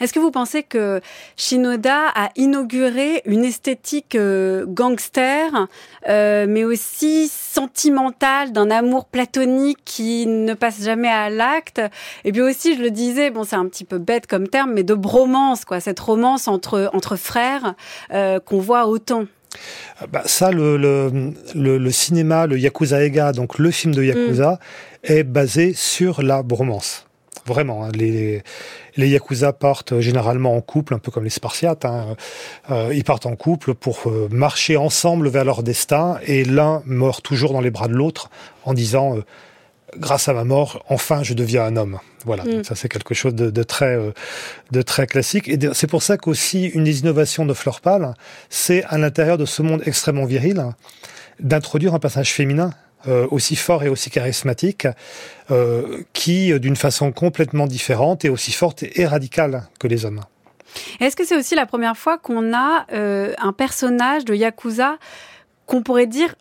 [0.00, 1.00] Est-ce que vous pensez que
[1.36, 5.68] Shinoda a inauguré une esthétique euh, gangster,
[6.08, 11.80] euh, mais aussi sentimentale, d'un amour platonique qui ne passe jamais à l'acte?
[12.24, 14.82] Et puis aussi, je le disais, bon, c'est un petit peu bête comme terme, mais
[14.82, 17.74] de bromance, quoi, cette romance entre entre frères
[18.12, 19.24] euh, qu'on voit autant.
[20.12, 25.12] Bah, ça, le, le, le, cinéma, le Yakuza Ega, donc le film de Yakuza, mm.
[25.12, 27.06] est basé sur la bromance.
[27.46, 27.90] Vraiment, hein.
[27.94, 28.42] les,
[28.98, 31.86] les Yakuza partent généralement en couple, un peu comme les Spartiates.
[31.86, 32.16] Hein.
[32.70, 37.22] Euh, ils partent en couple pour euh, marcher ensemble vers leur destin, et l'un meurt
[37.22, 38.28] toujours dans les bras de l'autre
[38.64, 39.24] en disant euh,
[39.96, 42.00] grâce à ma mort, enfin je deviens un homme.
[42.26, 42.64] Voilà, mm.
[42.64, 43.96] ça c'est quelque chose de, très
[44.72, 45.48] de très classique.
[45.48, 48.14] Et c'est pour ça qu'aussi une des innovations de Fleur Pâle,
[48.50, 50.64] c'est à l'intérieur de ce monde extrêmement viril
[51.40, 54.86] d'introduire un passage féminin euh, aussi fort et aussi charismatique,
[55.50, 60.20] euh, qui, d'une façon complètement différente, est aussi forte et radicale que les hommes.
[61.00, 64.98] Est-ce que c'est aussi la première fois qu'on a euh, un personnage de Yakuza
[65.64, 66.34] qu'on pourrait dire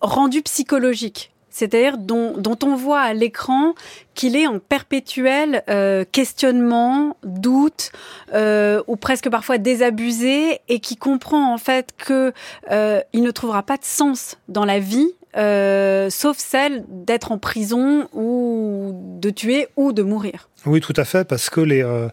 [0.00, 1.32] rendu psychologique?
[1.50, 2.34] C'est-à-dire dont,
[2.64, 3.74] on voit à l'écran
[4.14, 5.64] qu'il est en perpétuel
[6.12, 7.90] questionnement, doute,
[8.32, 12.32] ou presque parfois désabusé, et qui comprend en fait que
[12.70, 18.08] il ne trouvera pas de sens dans la vie euh, sauf celle d'être en prison
[18.12, 20.48] ou de tuer ou de mourir.
[20.66, 22.08] Oui, tout à fait, parce que les, euh,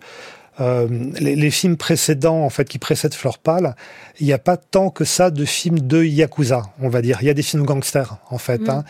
[0.61, 0.87] euh,
[1.19, 3.75] les, les, films précédents, en fait, qui précèdent Fleur Pâle,
[4.19, 7.17] il n'y a pas tant que ça de films de yakuza, on va dire.
[7.21, 8.69] Il y a des films gangsters, en fait, mm.
[8.69, 8.83] hein,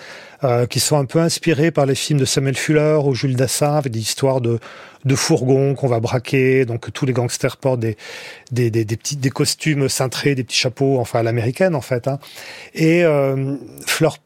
[0.43, 3.75] euh, qui sont un peu inspirés par les films de Samuel Fuller ou Jules Dassin,
[3.75, 4.59] avec des histoires de,
[5.05, 6.65] de fourgons qu'on va braquer.
[6.65, 7.97] Donc tous les gangsters portent des,
[8.51, 12.07] des, des, des, des costumes cintrés, des petits chapeaux, enfin à l'américaine, en fait.
[12.07, 12.19] Hein.
[12.73, 14.17] Et euh, Fleur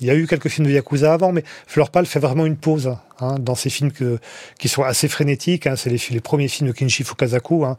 [0.00, 2.56] il y a eu quelques films de yakuza avant, mais Fleur Pâle fait vraiment une
[2.56, 4.18] pause hein, dans ces films que,
[4.58, 5.66] qui sont assez frénétiques.
[5.66, 7.64] Hein, c'est les, les, premiers films de Kinshi Fukasaku.
[7.64, 7.76] Hein,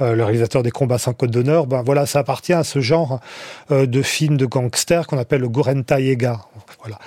[0.00, 3.20] euh, le réalisateur des combats sans code d'honneur, ben voilà, ça appartient à ce genre
[3.72, 6.40] euh, de film de gangster qu'on appelle le Gorenta Yega.
[6.80, 6.98] Voilà.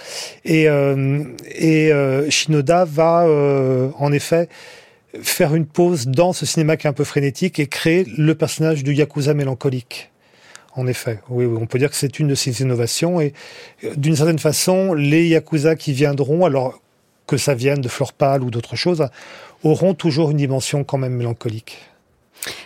[0.43, 3.25] Et, euh, Shinoda va
[3.97, 4.49] en effet
[5.21, 8.83] faire une pause dans ce cinéma qui est un peu frénétique et créer le personnage
[8.83, 10.11] du yakuza mélancolique.
[10.75, 13.33] En effet, oui, oui, on peut dire que c'est une de ses innovations et
[13.95, 16.81] d'une certaine façon, les yakuza qui viendront, alors
[17.27, 19.07] que ça vienne de Fleur Pâle ou d'autres choses,
[19.63, 21.90] auront toujours une dimension quand même mélancolique.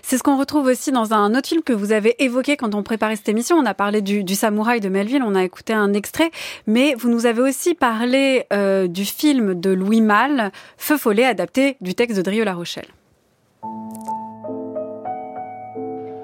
[0.01, 2.83] C'est ce qu'on retrouve aussi dans un autre film que vous avez évoqué quand on
[2.83, 3.57] préparait cette émission.
[3.57, 6.31] On a parlé du, du samouraï de Melville, on a écouté un extrait,
[6.67, 11.77] mais vous nous avez aussi parlé euh, du film de Louis Malle, Feu follet, adapté
[11.81, 12.87] du texte de Drieux La Rochelle.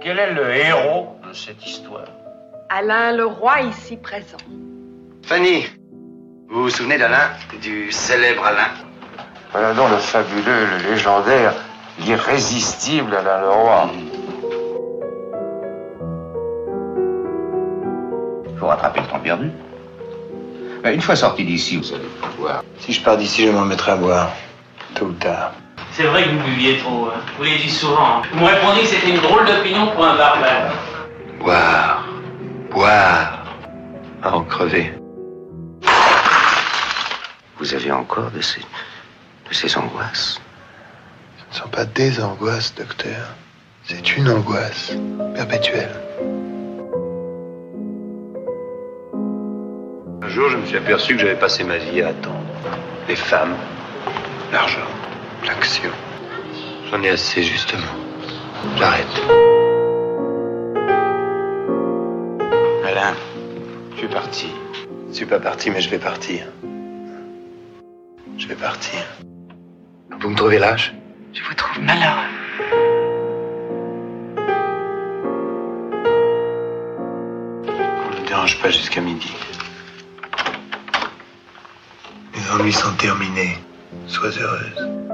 [0.02, 2.08] Quel est le héros de cette histoire?
[2.70, 4.38] Alain le roi ici présent.
[5.24, 5.66] Fanny,
[6.50, 7.30] vous vous souvenez d'Alain,
[7.62, 8.70] du célèbre Alain?
[9.52, 11.54] Voilà donc le fabuleux, le légendaire
[12.02, 13.90] l'irrésistible Alain Leroy.
[18.50, 19.52] Il faut rattraper le temps perdu.
[20.84, 22.64] Une fois sorti d'ici, vous allez voir.
[22.80, 24.30] Si je pars d'ici, je m'en mettrai à boire.
[24.96, 25.54] Tôt ou tard.
[25.92, 27.08] C'est vrai que vous buviez trop.
[27.08, 27.20] Hein.
[27.38, 28.22] Vous l'avez dit souvent.
[28.34, 30.74] Vous me répondiez que c'était une drôle d'opinion pour un barbare.
[31.40, 32.06] Boire.
[32.72, 33.44] Boire.
[34.24, 34.94] À en crever.
[37.60, 40.41] Vous avez encore de ces, de ces angoisses?
[41.52, 43.36] Ne sont pas des angoisses, docteur.
[43.84, 44.94] C'est une angoisse
[45.36, 45.92] perpétuelle.
[50.22, 52.38] Un jour, je me suis aperçu que j'avais passé ma vie à attendre.
[53.10, 53.56] Les femmes,
[54.54, 54.88] l'argent,
[55.46, 55.92] l'action.
[56.90, 57.82] J'en ai assez, justement.
[58.78, 59.22] J'arrête.
[62.86, 63.16] Alain,
[63.94, 64.48] je suis parti.
[65.10, 66.46] Je suis pas parti, mais je vais partir.
[68.38, 69.00] Je vais partir.
[70.22, 70.94] Vous me trouvez lâche?
[71.34, 72.28] Je vous trouve malheureux.
[77.68, 79.34] On ne dérange pas jusqu'à midi.
[82.36, 83.58] Les ennuis sont terminés.
[84.08, 85.11] Sois heureuse.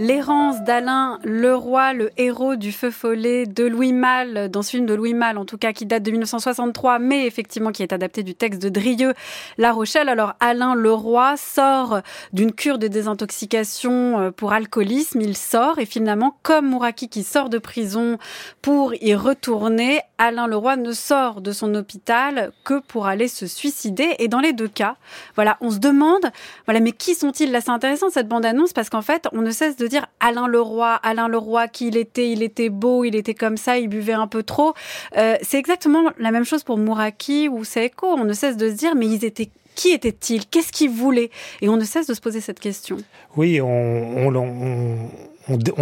[0.00, 4.94] L'errance d'Alain Leroy, le héros du feu follet de Louis Malle, dans ce film de
[4.94, 8.36] Louis Malle, en tout cas, qui date de 1963, mais effectivement qui est adapté du
[8.36, 9.12] texte de Drieux
[9.56, 10.08] La Rochelle.
[10.08, 15.20] Alors, Alain Leroy sort d'une cure de désintoxication euh, pour alcoolisme.
[15.20, 18.18] Il sort et finalement, comme Mouraki qui sort de prison
[18.62, 24.14] pour y retourner, Alain Leroy ne sort de son hôpital que pour aller se suicider.
[24.20, 24.94] Et dans les deux cas,
[25.34, 26.30] voilà, on se demande,
[26.66, 27.50] voilà, mais qui sont-ils?
[27.50, 30.98] Là, c'est intéressant cette bande-annonce parce qu'en fait, on ne cesse de dire Alain Leroy,
[31.02, 34.26] Alain Leroy, qui il était, il était beau, il était comme ça, il buvait un
[34.26, 34.74] peu trop.
[35.16, 38.06] Euh, c'est exactement la même chose pour Mouraki ou Seiko.
[38.06, 41.30] On ne cesse de se dire, mais ils étaient qui était-il Qu'est-ce qu'ils voulaient?
[41.60, 42.96] Et on ne cesse de se poser cette question.
[43.36, 44.32] Oui, on,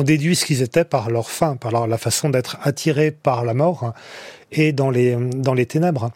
[0.02, 3.94] déduit ce qu'ils étaient par leur fin, par la façon d'être attirés par la mort
[4.52, 6.10] et dans les, ténèbres.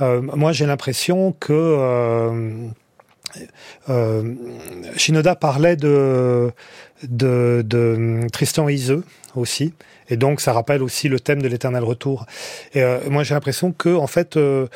[0.00, 1.52] Euh, moi, j'ai l'impression que
[3.90, 4.34] euh,
[4.96, 6.50] Shinoda parlait de,
[7.02, 9.72] de, de Tristan Iseux aussi,
[10.08, 12.26] et donc ça rappelle aussi le thème de l'éternel retour.
[12.74, 14.66] Et euh, moi j'ai l'impression que en fait euh,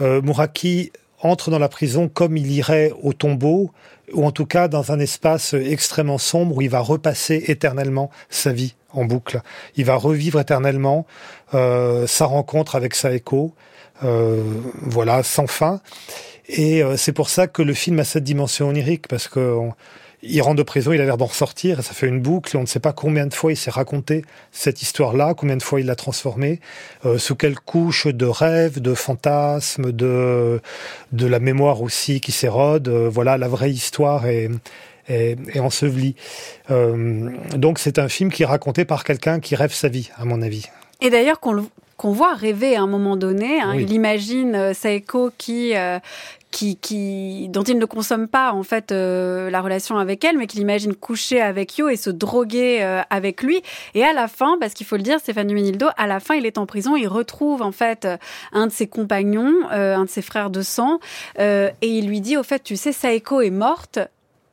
[0.00, 3.70] euh, Muraki entre dans la prison comme il irait au tombeau,
[4.12, 8.52] ou en tout cas dans un espace extrêmement sombre où il va repasser éternellement sa
[8.52, 9.40] vie en boucle.
[9.76, 11.06] Il va revivre éternellement
[11.54, 13.54] euh, sa rencontre avec Saeko,
[14.04, 14.42] euh,
[14.82, 15.80] voilà, sans fin.
[16.48, 19.58] Et c'est pour ça que le film a cette dimension onirique, parce que
[20.28, 22.58] il rentre de prison, il a l'air d'en ressortir, et ça fait une boucle, et
[22.58, 25.80] on ne sait pas combien de fois il s'est raconté cette histoire-là, combien de fois
[25.80, 26.60] il l'a transformée,
[27.04, 30.60] euh, sous quelle couche de rêves, de fantasmes, de,
[31.12, 32.88] de la mémoire aussi qui s'érode.
[32.88, 34.50] Euh, voilà, la vraie histoire est,
[35.08, 36.14] est, est ensevelie.
[36.70, 40.24] Euh, donc c'est un film qui est raconté par quelqu'un qui rêve sa vie, à
[40.24, 40.66] mon avis.
[41.00, 41.66] Et d'ailleurs, qu'on
[41.96, 43.60] qu'on voit rêver à un moment donné.
[43.60, 43.74] Hein.
[43.74, 45.98] Il imagine euh, Saeko qui, euh,
[46.56, 50.60] qui, dont il ne consomme pas en fait euh, la relation avec elle, mais qu'il
[50.60, 53.62] imagine coucher avec Yo et se droguer avec lui.
[53.94, 56.46] Et à la fin, parce qu'il faut le dire, Stéphane Duménildo, à la fin, il
[56.46, 58.08] est en prison, il retrouve en fait
[58.52, 60.98] un de ses compagnons, un de ses frères de sang,
[61.38, 63.98] et il lui dit au fait, tu sais, Saeko est morte,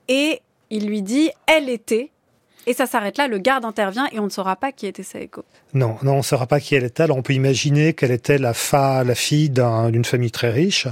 [0.08, 2.10] et il lui dit, elle était
[2.66, 5.44] et ça s'arrête là, le garde intervient et on ne saura pas qui était Saeko.
[5.74, 7.04] Non, non, on ne saura pas qui elle était.
[7.04, 10.88] Alors on peut imaginer qu'elle était la fille d'une famille très riche,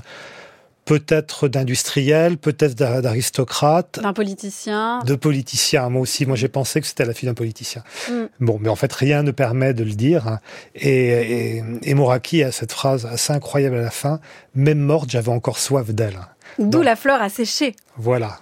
[0.86, 4.00] peut-être d'industriel, peut-être d'aristocrate.
[4.02, 5.00] D'un politicien.
[5.06, 5.90] De politicien.
[5.90, 7.84] Moi aussi, moi j'ai pensé que c'était la fille d'un politicien.
[8.10, 8.24] Mm.
[8.40, 10.40] Bon, mais en fait, rien ne permet de le dire.
[10.76, 14.20] Et, et, et Moraki a cette phrase assez incroyable à la fin.
[14.56, 16.20] Même morte, j'avais encore soif d'elle.
[16.60, 17.76] D'où la fleur a séché.
[17.98, 18.40] Voilà.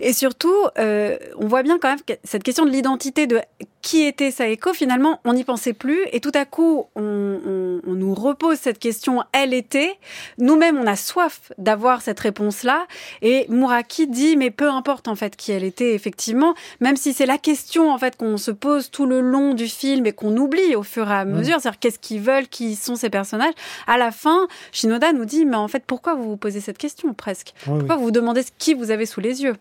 [0.00, 3.40] Et surtout, euh, on voit bien quand même cette question de l'identité de
[3.82, 6.00] qui était Saeko, finalement, on n'y pensait plus.
[6.12, 9.94] Et tout à coup, on, nous repose cette question, elle était.
[10.38, 12.86] Nous-mêmes, on a soif d'avoir cette réponse-là.
[13.22, 17.26] Et Mouraki dit, mais peu importe en fait qui elle était, effectivement, même si c'est
[17.26, 20.74] la question en fait qu'on se pose tout le long du film et qu'on oublie
[20.76, 23.54] au fur et à mesure, c'est-à-dire qu'est-ce qu'ils veulent, qui sont ces personnages.
[23.86, 27.12] À la fin, Shinoda nous dit, mais en fait, pourquoi vous vous posez cette question
[27.14, 27.54] presque?
[27.64, 29.56] Pourquoi vous vous demandez qui vous avez sous les yeux?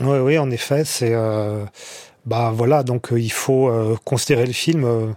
[0.00, 1.64] Oui, oui, en effet, c'est euh,
[2.26, 5.14] bah voilà, donc euh, il faut euh, considérer le film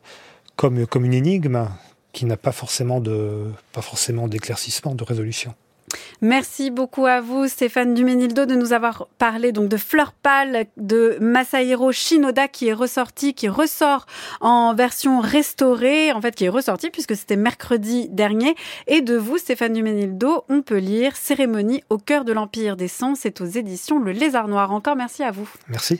[0.56, 1.68] comme comme une énigme
[2.12, 5.54] qui n'a pas forcément de pas forcément d'éclaircissement, de résolution.
[6.22, 11.18] Merci beaucoup à vous, Stéphane Duménildo, de nous avoir parlé donc de Fleur Pâle de
[11.20, 14.06] Masahiro Shinoda qui est ressorti, qui ressort
[14.42, 18.56] en version restaurée, en fait qui est ressorti puisque c'était mercredi dernier.
[18.88, 23.20] Et de vous, Stéphane Duménildo, on peut lire Cérémonie au cœur de l'Empire des Sens.
[23.22, 24.72] C'est aux éditions Le Lézard Noir.
[24.72, 25.50] Encore merci à vous.
[25.68, 26.00] Merci.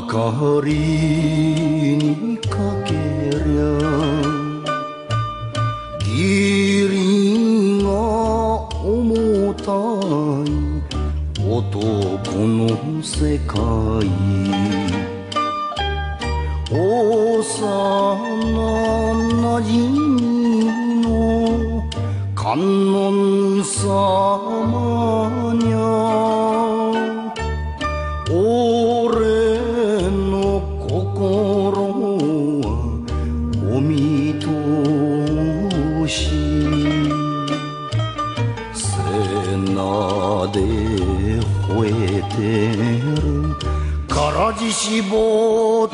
[0.00, 0.70] 明かり
[1.98, 2.50] にか
[2.86, 3.66] けりゃ
[5.98, 7.88] 義理が
[8.78, 9.74] 重た
[10.46, 10.54] い
[11.44, 12.14] 男
[12.46, 13.58] の世界。
[16.70, 16.76] 幼
[19.42, 20.66] なじみ
[21.02, 21.82] の
[22.36, 22.87] 観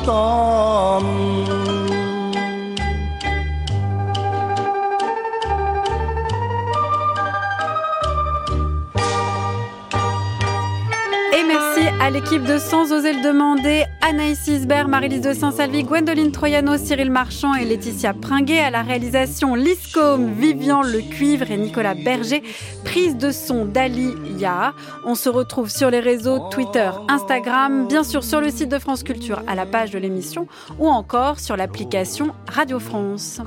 [0.05, 0.11] Et
[11.47, 16.77] merci à l'équipe de Sans oser le demander, Anaïs Isbert, Marie-Lise de Saint-Salvi, Gwendoline Troyano,
[16.77, 18.59] Cyril Marchand et Laetitia Pringuet.
[18.59, 22.43] À la réalisation, Liscom, Vivian Le Cuivre et Nicolas Berger.
[22.83, 24.75] Prise de son d'Ali Ya.
[25.05, 29.01] On se retrouve sur les réseaux Twitter, Instagram, bien sûr sur le site de France
[29.01, 30.47] Culture à la page de l'émission
[30.77, 33.41] ou encore sur l'application Radio France.